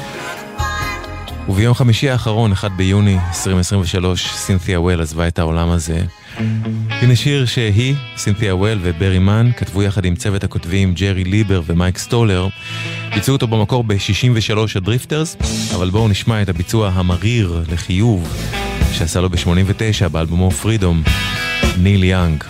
וביום 1.50 1.74
חמישי 1.74 2.10
האחרון, 2.10 2.52
1 2.52 2.72
ביוני 2.72 3.18
2023, 3.28 4.28
סינתיה 4.28 4.82
וייל 4.82 5.02
עזבה 5.02 5.28
את 5.28 5.40
העולם 5.40 5.70
הזה. 5.70 6.02
הנה 6.90 7.16
שיר 7.16 7.46
שהיא, 7.46 7.96
סינתיה 8.18 8.56
וייל 8.56 8.80
וברי 8.82 9.20
מן, 9.20 9.50
כתבו 9.58 9.84
יחד 9.84 10.06
עם 10.06 10.16
צוות 10.16 10.44
הכותבים 10.44 10.94
ג'רי 10.94 11.24
ליבר 11.24 11.62
ומייק 11.66 11.98
סטולר. 11.98 12.48
ביצעו 13.14 13.36
אותו 13.36 13.48
במקור 13.48 13.84
ב-63 13.84 14.58
הדריפטרס, 14.76 15.38
אבל 15.76 15.90
בואו 15.90 16.08
נשמע 16.08 16.42
את 16.42 16.50
הביצוע 16.50 16.90
המריר 16.90 17.64
לחיוב 17.72 18.28
שעשה 18.94 19.22
לו 19.22 19.30
ב-89 19.30 20.10
באלבומו 20.12 20.52
פרידום, 20.52 21.04
ניל 21.78 22.04
יאנג. 22.04 22.44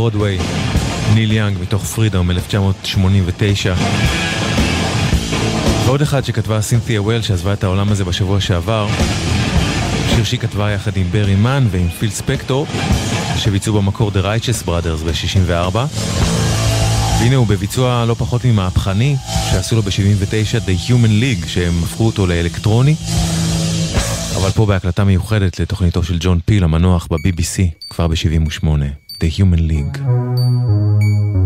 ברודוויי, 0.00 0.38
ניל 1.14 1.32
יאנג 1.32 1.58
מתוך 1.58 1.84
פרידום 1.84 2.30
1989. 2.30 3.74
ועוד 5.84 6.02
אחד 6.02 6.24
שכתבה 6.24 6.60
סינתיה 6.60 7.02
וול 7.02 7.22
שעזבה 7.22 7.52
את 7.52 7.64
העולם 7.64 7.92
הזה 7.92 8.04
בשבוע 8.04 8.40
שעבר, 8.40 8.88
שיר 10.14 10.24
שהיא 10.24 10.40
כתבה 10.40 10.70
יחד 10.70 10.96
עם 10.96 11.06
ברי 11.10 11.34
מן 11.34 11.66
ועם 11.70 11.88
פיל 11.88 12.10
ספקטור, 12.10 12.66
שביצעו 13.36 13.74
במקור 13.74 14.10
The 14.10 14.22
Righteous 14.22 14.66
Brothers 14.66 15.04
ב-64. 15.04 15.76
והנה 17.20 17.36
הוא 17.36 17.46
בביצוע 17.46 18.04
לא 18.08 18.14
פחות 18.14 18.44
ממהפכני, 18.44 19.16
שעשו 19.50 19.76
לו 19.76 19.82
ב-79 19.82 20.66
The 20.66 20.90
Human 20.90 21.22
League, 21.22 21.48
שהם 21.48 21.82
הפכו 21.82 22.06
אותו 22.06 22.26
לאלקטרוני. 22.26 22.94
אבל 24.36 24.50
פה 24.50 24.66
בהקלטה 24.66 25.04
מיוחדת 25.04 25.60
לתוכניתו 25.60 26.02
של 26.02 26.16
ג'ון 26.20 26.38
פיל 26.44 26.64
המנוח 26.64 27.08
ב-BBC 27.10 27.88
כבר 27.90 28.08
ב-78. 28.08 29.09
the 29.20 29.28
Human 29.28 29.68
League. 29.68 31.39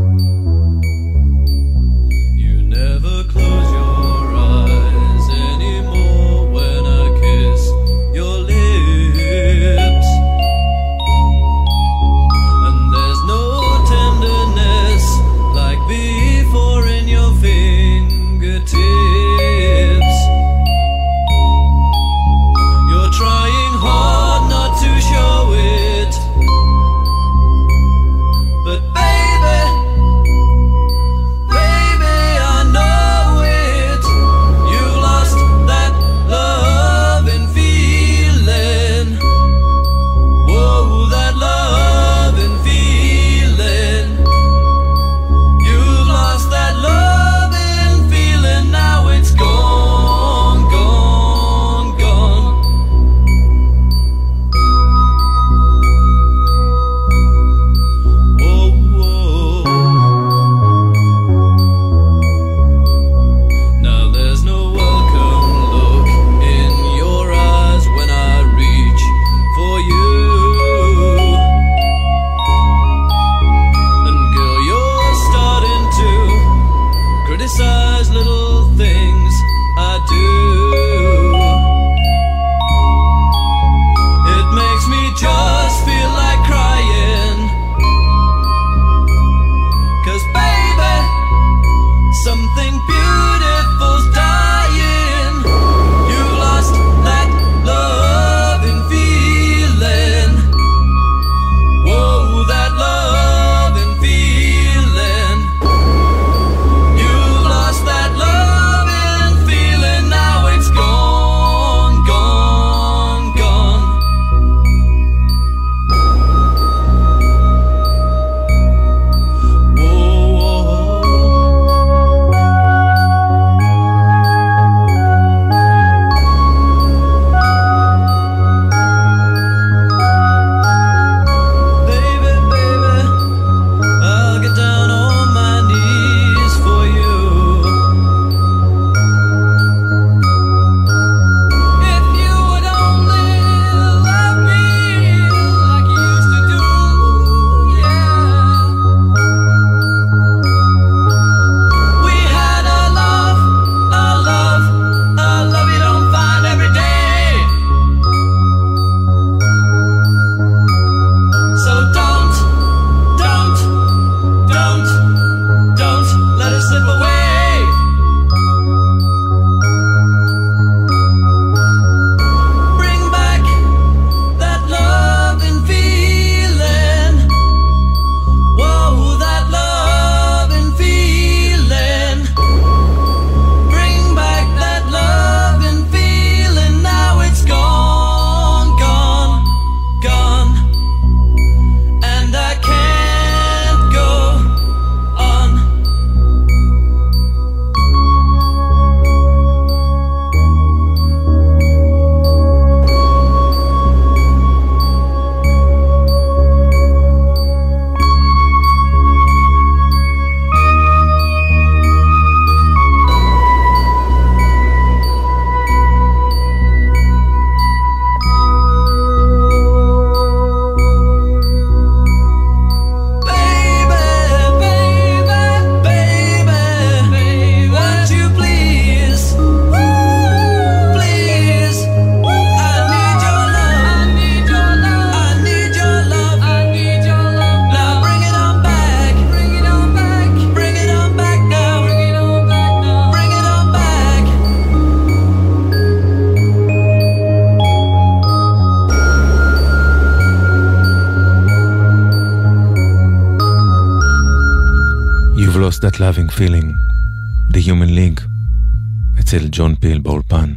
אצל 259.36 259.48
ג'ון 259.51 259.74
פיל 259.74 259.98
באולפן, 259.98 260.52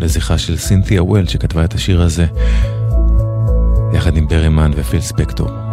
לזכרה 0.00 0.38
של 0.38 0.56
סינתיה 0.56 1.02
וול 1.02 1.26
שכתבה 1.26 1.64
את 1.64 1.74
השיר 1.74 2.02
הזה, 2.02 2.26
יחד 3.94 4.16
עם 4.16 4.28
ברימן 4.28 4.70
ופיל 4.74 5.00
ספקטור. 5.00 5.63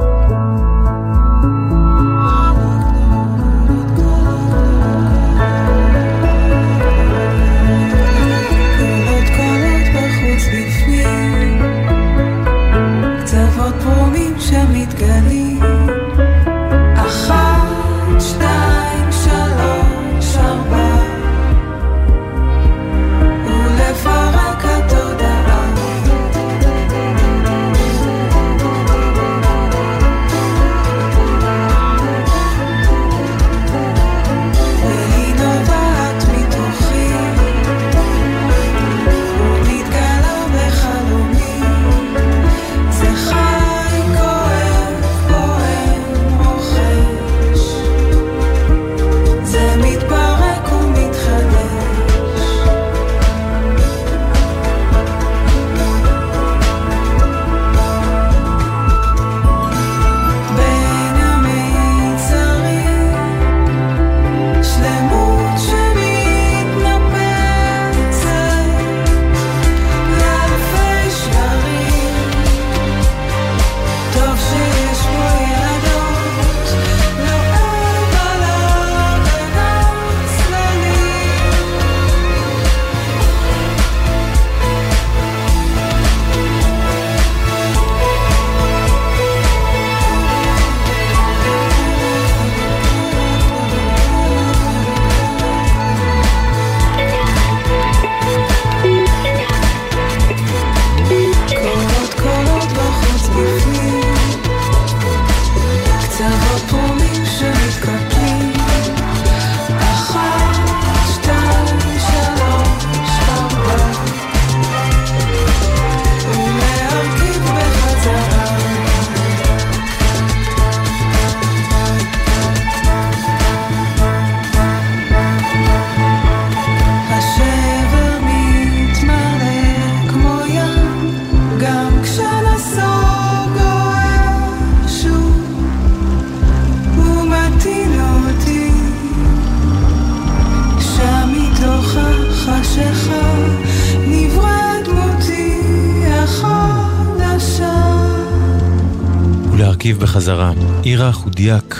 להרכיב 149.81 149.99
בחזרה. 149.99 150.53
אירה 150.85 151.11
חודיאק, 151.11 151.75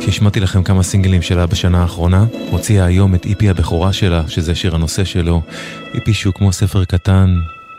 שהשמעתי 0.00 0.40
לכם 0.40 0.62
כמה 0.62 0.82
סינגלים 0.82 1.22
שלה 1.22 1.46
בשנה 1.46 1.82
האחרונה, 1.82 2.24
הוציאה 2.50 2.84
היום 2.84 3.14
את 3.14 3.26
איפי 3.26 3.48
הבכורה 3.48 3.92
שלה, 3.92 4.28
שזה 4.28 4.54
שיר 4.54 4.74
הנושא 4.74 5.04
שלו. 5.04 5.42
איפי 5.94 6.14
שהוא 6.14 6.34
כמו 6.34 6.52
ספר 6.52 6.84
קטן, 6.84 7.36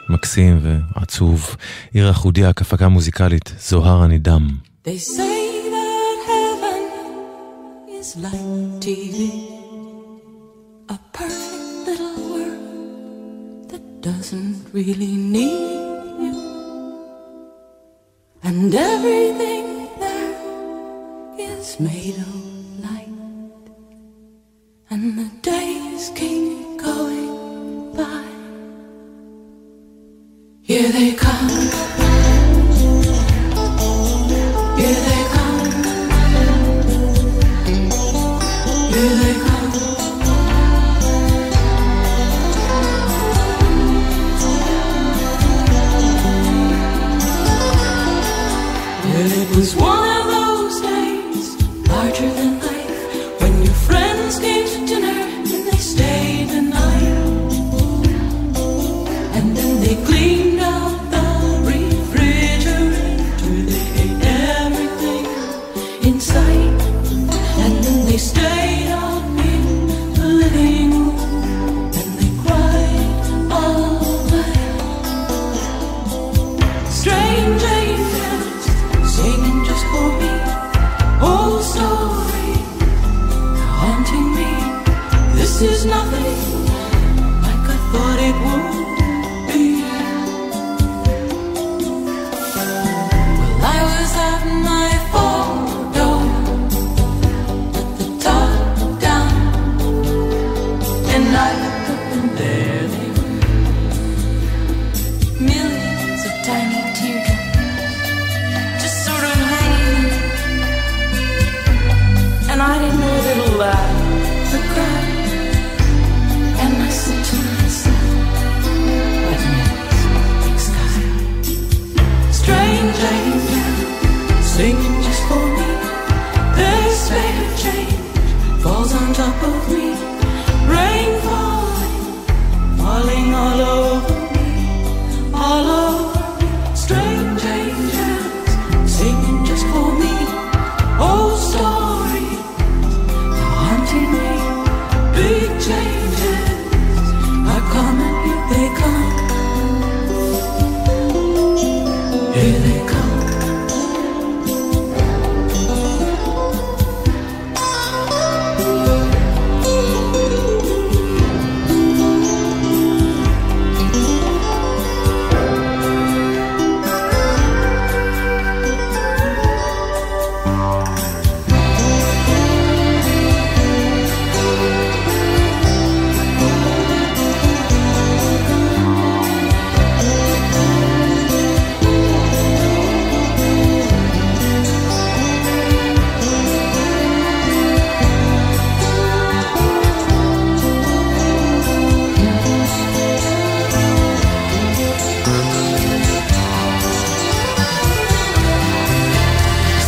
מקסים 0.10 0.60
ועצוב. 0.64 1.56
אירה 1.95 2.14
חודיאק, 2.14 2.61
הפקה 2.61 2.88
מוזיקלית, 2.88 3.53
זוהר 3.60 4.03
הנידם. 4.03 4.48
Doesn't 14.07 14.57
really 14.73 15.15
need. 15.34 15.97
And 18.48 18.74
everything 18.74 19.90
there 19.99 21.38
is 21.38 21.82
made 21.82 22.15
of 22.15 22.80
light, 22.80 23.10
and 24.90 25.19
the 25.19 25.30
days 25.41 26.14
keep 26.15 26.80
going 26.80 27.91
by. 27.94 28.24
Here 30.61 30.90
they 30.94 31.11
come. 31.11 31.97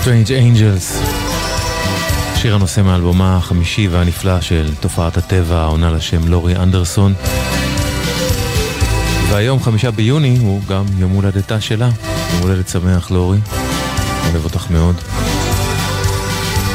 Strange 0.10 0.30
Angels. 0.30 1.06
שיר 2.36 2.56
הנושא 2.56 2.82
מאלבומה 2.82 3.38
החמישי 3.38 3.88
והנפלא 3.88 4.42
של 4.42 4.72
תופעת 4.80 5.18
הטבע, 5.18 5.58
העונה 5.58 5.92
לשם 5.92 6.28
לורי 6.28 6.56
אנדרסון. 6.56 7.14
והיום, 9.30 9.60
חמישה 9.64 9.92
ביוני, 9.92 10.38
הוא 10.42 10.62
גם 10.70 10.86
יום 10.98 11.12
הולדתה 11.12 11.62
שלה. 11.62 11.90
יום 12.34 12.42
הולדת 12.42 12.70
שמח, 12.70 13.12
לורי. 13.12 13.38
אוהב 14.32 14.44
אותך 14.44 14.72
מאוד. 14.72 14.96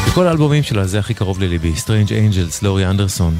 וכל 0.08 0.26
האלבומים 0.26 0.62
שלה 0.62 0.86
זה 0.86 0.98
הכי 0.98 1.14
קרוב 1.14 1.40
לליבי. 1.40 1.72
Strange 1.76 2.10
Angels, 2.10 2.58
לורי 2.62 2.86
אנדרסון. 2.86 3.36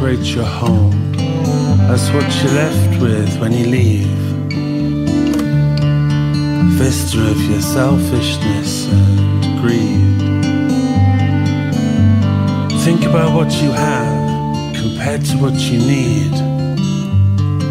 Decorate 0.00 0.34
your 0.34 0.46
home. 0.46 1.12
That's 1.12 2.08
what 2.10 2.24
you're 2.42 2.54
left 2.54 3.02
with 3.02 3.38
when 3.38 3.52
you 3.52 3.66
leave. 3.66 4.06
Vista 6.78 7.20
of 7.30 7.38
your 7.42 7.60
selfishness 7.60 8.88
and 8.90 9.60
greed. 9.60 10.20
Think 12.80 13.04
about 13.04 13.36
what 13.36 13.52
you 13.60 13.72
have 13.72 14.74
compared 14.74 15.22
to 15.26 15.36
what 15.36 15.54
you 15.54 15.78
need. 15.78 16.32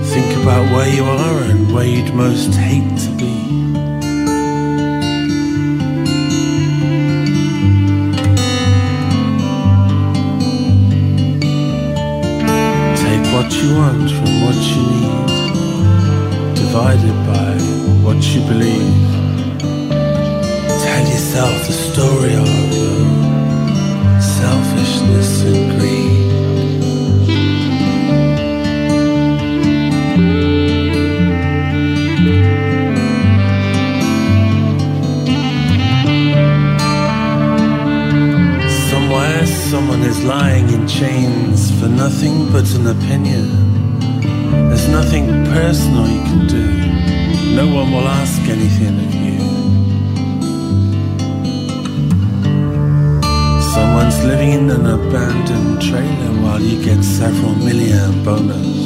Think 0.06 0.44
about 0.44 0.72
where 0.72 0.94
you 0.94 1.06
are 1.06 1.44
and 1.50 1.74
where 1.74 1.88
you'd 1.88 2.14
most 2.14 2.54
hate 2.54 3.09
you 13.64 13.76
want 13.76 14.10
from 14.10 14.32
what 14.44 14.56
you 14.72 14.84
need, 15.02 16.56
divided 16.56 17.18
by 17.28 17.52
what 18.04 18.20
you 18.32 18.42
believe. 18.48 19.10
Tell 20.84 21.06
yourself 21.14 21.56
the 21.68 21.74
story 21.74 22.34
of 22.36 22.50
your 22.78 24.22
selfishness 24.22 25.32
and 25.44 25.64
greed. 25.78 26.30
Somewhere 38.90 39.46
someone 39.46 40.02
is 40.04 40.24
lying 40.24 40.70
in 40.70 40.88
chains 40.88 41.49
for 41.80 41.88
nothing 41.88 42.52
but 42.52 42.70
an 42.76 42.88
opinion. 42.88 43.48
There's 44.68 44.90
nothing 44.90 45.26
personal 45.46 46.06
you 46.08 46.22
can 46.24 46.48
do. 46.48 46.66
No 47.56 47.66
one 47.74 47.92
will 47.94 48.08
ask 48.08 48.42
anything 48.42 48.96
of 49.06 49.16
you. 49.16 49.40
Someone's 53.74 54.20
living 54.26 54.52
in 54.52 54.70
an 54.70 54.86
abandoned 54.86 55.82
trailer 55.82 56.34
while 56.44 56.62
you 56.62 56.84
get 56.84 57.02
several 57.02 57.56
million 57.56 58.24
bonus. 58.26 58.80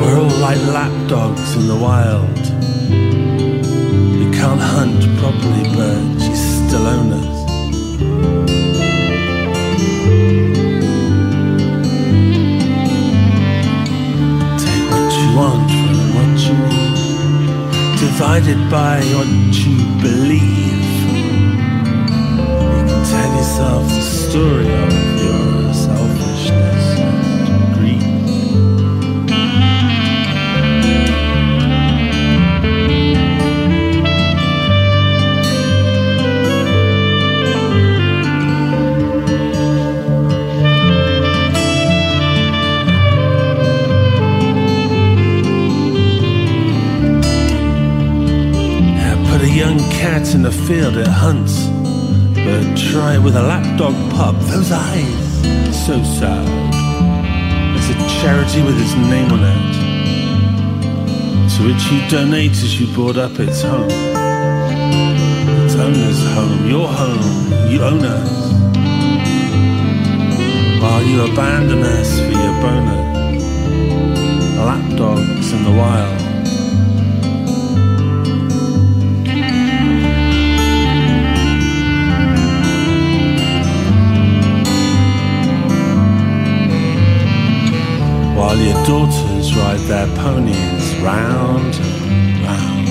We're 0.00 0.18
all 0.18 0.36
like 0.46 0.60
lapdogs 0.76 1.56
in 1.56 1.66
the 1.66 1.76
wild. 1.76 2.38
We 4.18 4.26
can't 4.36 4.60
hunt 4.60 5.00
properly, 5.18 5.64
but 5.76 6.22
you 6.26 6.36
still 6.36 6.86
own 6.86 7.12
us. 7.12 7.19
Want 15.40 15.70
from 15.70 16.14
what 16.16 16.36
you 16.46 16.56
need, 16.68 17.98
divided 17.98 18.60
by 18.70 18.96
what 19.16 19.30
you 19.62 19.76
believe. 20.06 20.84
You 22.74 22.82
can 22.88 23.00
tell 23.12 23.30
yourself 23.38 23.84
the 23.88 24.02
story 24.02 24.70
of 24.84 25.09
cat 50.00 50.34
in 50.34 50.40
the 50.40 50.50
field, 50.50 50.96
it 50.96 51.06
hunts. 51.06 51.66
But 52.32 52.74
try 52.90 53.16
it 53.16 53.22
with 53.22 53.36
a 53.36 53.42
lapdog 53.42 53.94
pup, 54.12 54.34
those 54.48 54.72
eyes, 54.72 55.24
so 55.86 56.02
sad. 56.02 56.46
There's 57.72 57.90
a 57.90 57.98
charity 58.18 58.62
with 58.62 58.80
its 58.80 58.94
name 59.12 59.30
on 59.30 59.42
it, 59.54 59.72
to 61.52 61.58
which 61.66 61.84
you 61.92 62.00
donate 62.08 62.52
as 62.52 62.80
you 62.80 62.86
board 62.96 63.18
up 63.18 63.38
its 63.38 63.60
home. 63.60 63.90
Its 65.64 65.74
owner's 65.74 66.22
home, 66.34 66.66
your 66.66 66.88
home, 66.88 67.70
you 67.70 67.82
own 67.82 68.02
us. 68.02 68.32
While 70.80 71.02
you 71.02 71.30
abandon 71.30 71.82
us 71.82 72.10
for 72.20 72.32
your 72.42 72.54
bonus. 72.62 73.44
Lapdogs 74.56 75.52
in 75.52 75.62
the 75.64 75.72
wild. 75.72 76.19
daughters 88.90 89.54
ride 89.54 89.78
their 89.86 90.08
ponies 90.16 90.96
round 90.96 91.74
and 91.76 92.42
round. 92.44 92.88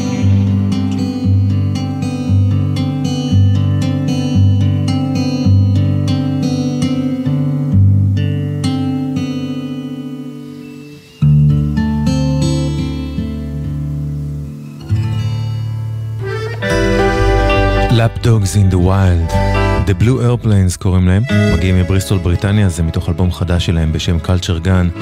Lapdogs 17.91 18.55
in 18.55 18.69
the 18.69 18.79
Wild 18.79 19.58
The 19.89 20.03
Blue 20.03 20.19
Airplanes 20.21 20.77
קוראים 20.79 21.07
להם, 21.07 21.23
מגיעים 21.53 21.79
מבריסטול 21.79 22.17
בריטניה, 22.17 22.69
זה 22.69 22.83
מתוך 22.83 23.09
אלבום 23.09 23.31
חדש 23.31 23.65
שלהם 23.65 23.93
בשם 23.93 24.17
Culture 24.23 24.65
Gun, 24.65 24.99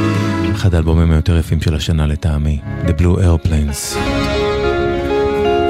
אחד 0.55 0.75
האלבומים 0.75 1.11
היותר 1.11 1.37
יפים 1.37 1.61
של 1.61 1.75
השנה 1.75 2.07
לטעמי, 2.07 2.59
The 2.85 3.01
Blue 3.01 3.17
Airplanes. 3.17 3.97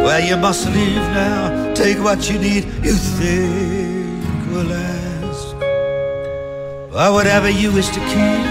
Well, 0.05 0.23
you 0.29 0.37
must 0.37 0.65
leave 0.65 1.05
now. 1.23 1.73
Take 1.73 1.99
what 2.07 2.29
you 2.29 2.37
need, 2.47 2.63
you 2.87 2.95
think 3.17 4.39
will 4.51 4.67
last. 4.75 5.47
Or 6.99 7.09
whatever 7.17 7.49
you 7.61 7.69
wish 7.77 7.89
to 7.97 8.01
keep, 8.13 8.45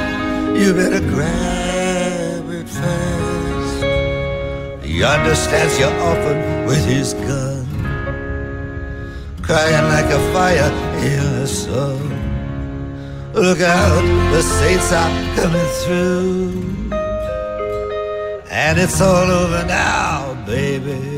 you 0.61 0.69
better 0.81 1.03
grab 1.15 2.45
it 2.61 2.69
fast. 2.79 3.79
He 4.89 4.97
understands 5.17 5.75
you 5.81 5.89
often 6.11 6.37
with 6.69 6.85
his 6.95 7.09
gun, 7.29 7.56
crying 9.47 9.87
like 9.95 10.07
a 10.07 10.19
fire 10.33 10.73
in 10.99 11.41
the 11.41 11.47
sun. 11.47 12.11
Look 13.33 13.61
out, 13.61 14.03
the 14.33 14.43
saints 14.43 14.93
are 14.93 15.09
coming 15.37 15.69
through. 15.83 16.91
And 18.51 18.79
it's 18.79 19.01
all 19.01 19.31
over 19.31 19.65
now, 19.67 20.35
baby. 20.47 21.15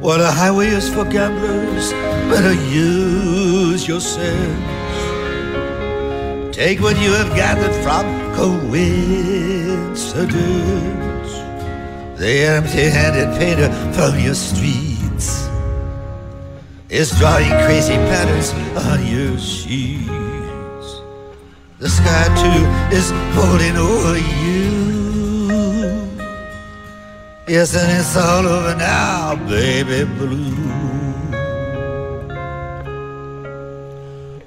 What 0.00 0.20
a 0.20 0.30
highway 0.30 0.66
is 0.66 0.88
for 0.92 1.04
gamblers, 1.06 1.92
better 2.28 2.52
use 2.52 3.88
your 3.88 4.00
sense. 4.00 4.60
Take 6.54 6.80
what 6.80 6.98
you 7.00 7.12
have 7.12 7.34
gathered 7.34 7.74
from 7.82 8.04
coincidence. 8.34 11.03
The 12.24 12.40
empty-handed 12.46 13.38
painter 13.38 13.68
from 13.92 14.18
your 14.18 14.32
streets 14.34 15.46
is 16.88 17.10
drawing 17.18 17.50
crazy 17.66 17.96
patterns 18.08 18.50
on 18.88 19.06
your 19.06 19.36
sheets. 19.38 20.88
The 21.80 21.90
sky 21.90 22.24
too 22.40 22.64
is 22.96 23.12
folding 23.34 23.76
over 23.76 24.16
you. 24.40 24.64
Yes, 27.46 27.76
and 27.76 27.92
it's 27.92 28.16
all 28.16 28.46
over 28.46 28.74
now, 28.74 29.34
baby 29.46 30.04
blue. 30.16 30.56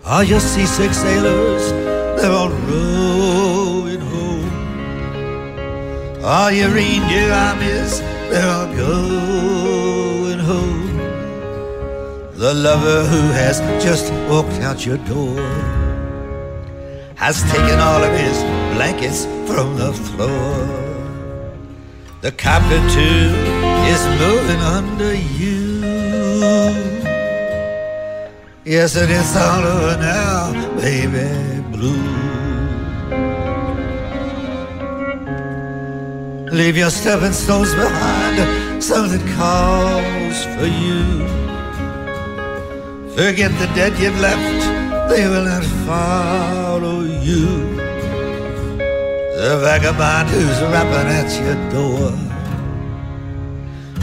All 0.04 0.24
your 0.24 0.40
seasick 0.40 0.96
sailors, 0.96 1.72
they're 2.20 2.32
all 2.32 2.50
rowing 2.50 2.88
home. 3.46 3.57
All 6.28 6.52
your 6.52 6.72
reindeer 6.72 7.32
armies, 7.32 8.02
they're 8.30 8.50
all 8.50 8.68
going 8.76 10.40
home. 10.40 10.98
The 12.34 12.54
lover 12.54 13.06
who 13.06 13.32
has 13.32 13.62
just 13.82 14.12
walked 14.30 14.60
out 14.60 14.86
your 14.86 14.98
door 15.08 15.40
has 17.16 17.42
taken 17.44 17.80
all 17.80 18.04
of 18.04 18.12
his 18.20 18.44
blankets 18.76 19.24
from 19.50 19.78
the 19.78 19.94
floor. 19.94 20.68
The 22.20 22.34
carpet 22.34 22.84
too 22.92 23.32
is 23.94 24.02
moving 24.20 24.60
under 24.60 25.16
you. 25.16 25.80
Yes, 28.66 28.98
it 28.98 29.10
is 29.10 29.34
all 29.38 29.64
over 29.64 29.98
now, 29.98 30.76
baby 30.76 31.62
blue. 31.72 32.27
Leave 36.52 36.78
your 36.78 36.90
stepping 36.90 37.34
stones 37.34 37.74
behind 37.76 38.82
something 38.82 39.26
calls 39.36 40.46
for 40.56 40.66
you. 40.66 41.04
Forget 43.16 43.52
the 43.60 43.70
dead 43.76 43.98
you've 44.00 44.20
left, 44.20 45.10
they 45.10 45.28
will 45.28 45.44
not 45.44 45.64
follow 45.86 47.02
you. 47.02 47.46
The 49.38 49.60
vagabond 49.62 50.30
who's 50.30 50.62
rapping 50.72 51.10
at 51.20 51.30
your 51.42 51.58
door 51.70 52.14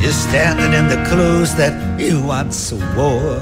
is 0.05 0.15
standing 0.15 0.73
in 0.79 0.89
the 0.89 1.03
clothes 1.09 1.55
that 1.55 1.75
you 1.99 2.23
once 2.23 2.73
wore. 2.95 3.41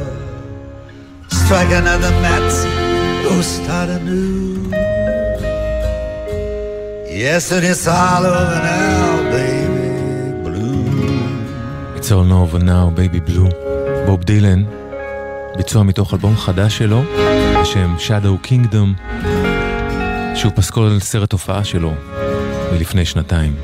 Strike 1.28 1.72
another 1.72 2.10
match, 2.22 3.24
go 3.24 3.40
start 3.42 3.88
anew. 3.88 4.70
Yes, 7.14 7.52
and 7.52 7.64
it's 7.64 7.86
all 7.86 8.24
over 8.24 8.58
now, 8.68 8.81
It's 12.02 12.10
all 12.10 12.32
over 12.32 12.58
now, 12.58 12.90
baby 12.98 13.30
blue. 13.30 13.54
בוב 14.06 14.24
דילן, 14.24 14.64
ביצוע 15.56 15.82
מתוך 15.82 16.14
אלבום 16.14 16.36
חדש 16.36 16.78
שלו, 16.78 17.02
בשם 17.62 17.96
Shadow 17.98 18.46
Kingdom, 18.46 19.16
שהוא 20.34 20.52
פסקול 20.54 21.00
סרט 21.00 21.32
הופעה 21.32 21.64
שלו 21.64 21.92
מלפני 22.72 23.04
שנתיים. 23.04 23.54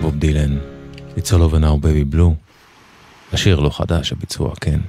בוב 0.00 0.16
דילן, 0.16 0.56
It's 1.16 1.28
all 1.30 1.52
over 1.52 1.60
now, 1.60 1.84
baby 1.84 2.14
blue. 2.14 2.32
השיר 3.32 3.60
לא 3.60 3.70
חדש, 3.70 4.12
הביצוע, 4.12 4.52
כן. 4.60 4.80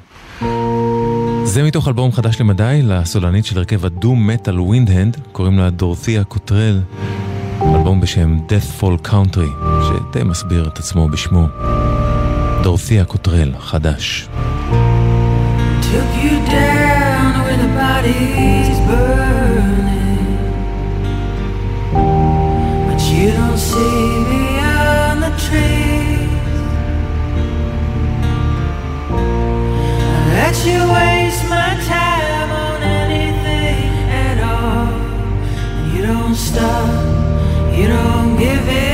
זה 1.43 1.63
מתוך 1.63 1.87
אלבום 1.87 2.11
חדש 2.11 2.41
למדי, 2.41 2.81
לסולנית 2.83 3.45
של 3.45 3.57
הרכב 3.57 3.85
ה 3.85 3.94
doom 3.94 4.27
metal 4.27 4.59
Windhand, 4.59 5.17
קוראים 5.31 5.59
לה 5.59 5.69
דורתיה 5.69 6.23
קוטרל, 6.23 6.81
אלבום 7.61 8.01
בשם 8.01 8.37
Death 8.47 8.83
Country, 9.07 9.49
שדי 9.87 10.23
מסביר 10.23 10.67
את 10.67 10.79
עצמו 10.79 11.07
בשמו. 11.07 11.47
דורתיה 12.62 13.04
קוטרל, 13.04 13.52
חדש. 13.60 14.28
Took 15.92 16.12
you 16.24 16.34
down 16.58 17.30
where 17.44 17.58
the 17.64 17.70
body's 17.82 18.78
burning. 18.88 20.38
But 22.86 23.00
you 23.12 23.28
don't 23.38 23.60
see 23.70 24.04
beyond 24.32 25.16
the 25.26 25.32
trees. 25.44 26.30
I 30.16 30.20
let 30.38 30.56
you 30.68 30.80
waste 30.96 31.44
my 31.56 31.70
time 31.94 32.50
on 32.66 32.78
anything 33.02 33.90
at 34.26 34.38
all. 34.54 34.92
And 35.78 35.86
you 35.92 36.00
don't 36.10 36.36
stop, 36.48 36.90
you 37.76 37.86
don't 37.96 38.30
give 38.44 38.66
it 38.84 38.85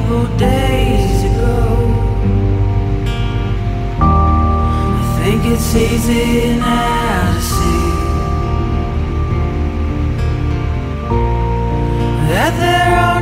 Couple 0.00 0.26
days 0.36 1.24
ago. 1.24 1.58
I 4.00 5.02
think 5.18 5.40
it's 5.52 5.74
easy 5.74 6.56
now 6.56 7.34
to 7.34 7.40
see 7.40 7.90
that 12.30 12.52
there 12.64 12.94
are 13.06 13.17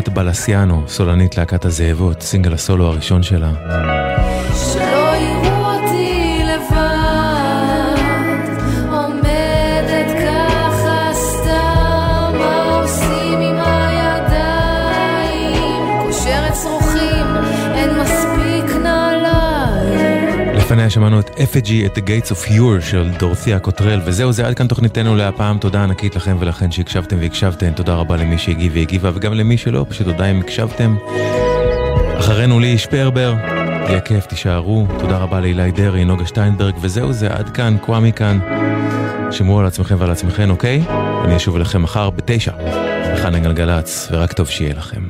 יפת 0.00 0.08
בלסיאנו, 0.08 0.82
סולנית 0.88 1.36
להקת 1.36 1.64
הזאבות, 1.64 2.22
סינגל 2.22 2.52
הסולו 2.52 2.86
הראשון 2.86 3.22
שלה. 3.22 3.52
לפניה 20.70 20.90
שמענו 20.90 21.20
את 21.20 21.28
Effigy 21.28 21.86
at 21.86 21.98
the 21.98 22.00
Gates 22.00 22.30
of 22.30 22.50
Your 22.50 22.80
של 22.80 23.10
דורתיה 23.18 23.58
קוטרל, 23.58 24.00
וזהו 24.04 24.32
זה 24.32 24.46
עד 24.46 24.54
כאן 24.54 24.66
תוכניתנו 24.66 25.16
להפעם, 25.16 25.58
תודה 25.58 25.82
ענקית 25.82 26.16
לכם 26.16 26.36
ולכן 26.40 26.70
שהקשבתם 26.70 27.16
והקשבתם, 27.20 27.72
תודה 27.72 27.94
רבה 27.94 28.16
למי 28.16 28.38
שהגיב 28.38 28.72
והגיבה 28.74 29.10
וגם 29.14 29.32
למי 29.32 29.56
שלא, 29.58 29.86
פשוט 29.88 30.06
תודה 30.06 30.30
אם 30.30 30.40
הקשבתם. 30.40 30.96
אחרינו 32.18 32.60
לי 32.60 32.78
שפרבר, 32.78 33.34
יהיה 33.88 34.00
כיף, 34.00 34.26
תישארו, 34.26 34.86
תודה 34.98 35.18
רבה 35.18 35.40
לאילי 35.40 35.70
דרעי, 35.70 36.04
נוגה 36.04 36.26
שטיינברג, 36.26 36.74
וזהו 36.80 37.12
זה 37.12 37.28
עד 37.30 37.50
כאן, 37.50 37.76
קוואמי 37.80 38.12
כאן. 38.12 38.38
שמרו 39.30 39.60
על 39.60 39.66
עצמכם 39.66 39.94
ועל 39.98 40.10
עצמכם, 40.10 40.50
אוקיי? 40.50 40.82
אני 41.24 41.36
אשוב 41.36 41.56
אליכם 41.56 41.82
מחר 41.82 42.10
בתשע, 42.10 42.52
לכאן 43.14 43.34
הגלגלצ, 43.34 44.08
ורק 44.12 44.32
טוב 44.32 44.48
שיהיה 44.48 44.74
לכם. 44.74 45.02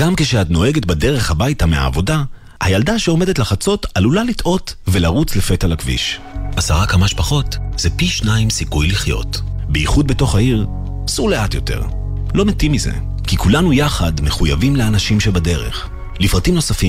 גם 0.00 0.14
כשאת 0.16 0.50
נוהגת 0.50 0.84
בדרך 0.84 1.30
הביתה 1.30 1.66
מהעבודה, 1.66 2.22
הילדה 2.60 2.98
שעומדת 2.98 3.38
לחצות 3.38 3.86
עלולה 3.94 4.24
לטעות 4.24 4.74
ולרוץ 4.88 5.36
לפתע 5.36 5.66
לכביש. 5.66 6.20
עשרה 6.56 6.86
כמה 6.86 7.08
שפחות 7.08 7.56
זה 7.76 7.90
פי 7.90 8.06
שניים 8.06 8.50
סיכוי 8.50 8.88
לחיות. 8.88 9.40
בייחוד 9.68 10.06
בתוך 10.06 10.34
העיר, 10.34 10.66
סעו 11.08 11.28
לאט 11.28 11.54
יותר. 11.54 11.82
לא 12.34 12.44
מתים 12.44 12.72
מזה, 12.72 12.92
כי 13.26 13.36
כולנו 13.36 13.72
יחד 13.72 14.12
מחויבים 14.20 14.76
לאנשים 14.76 15.20
שבדרך. 15.20 15.88
לפרטים 16.20 16.54
נוספים 16.54 16.88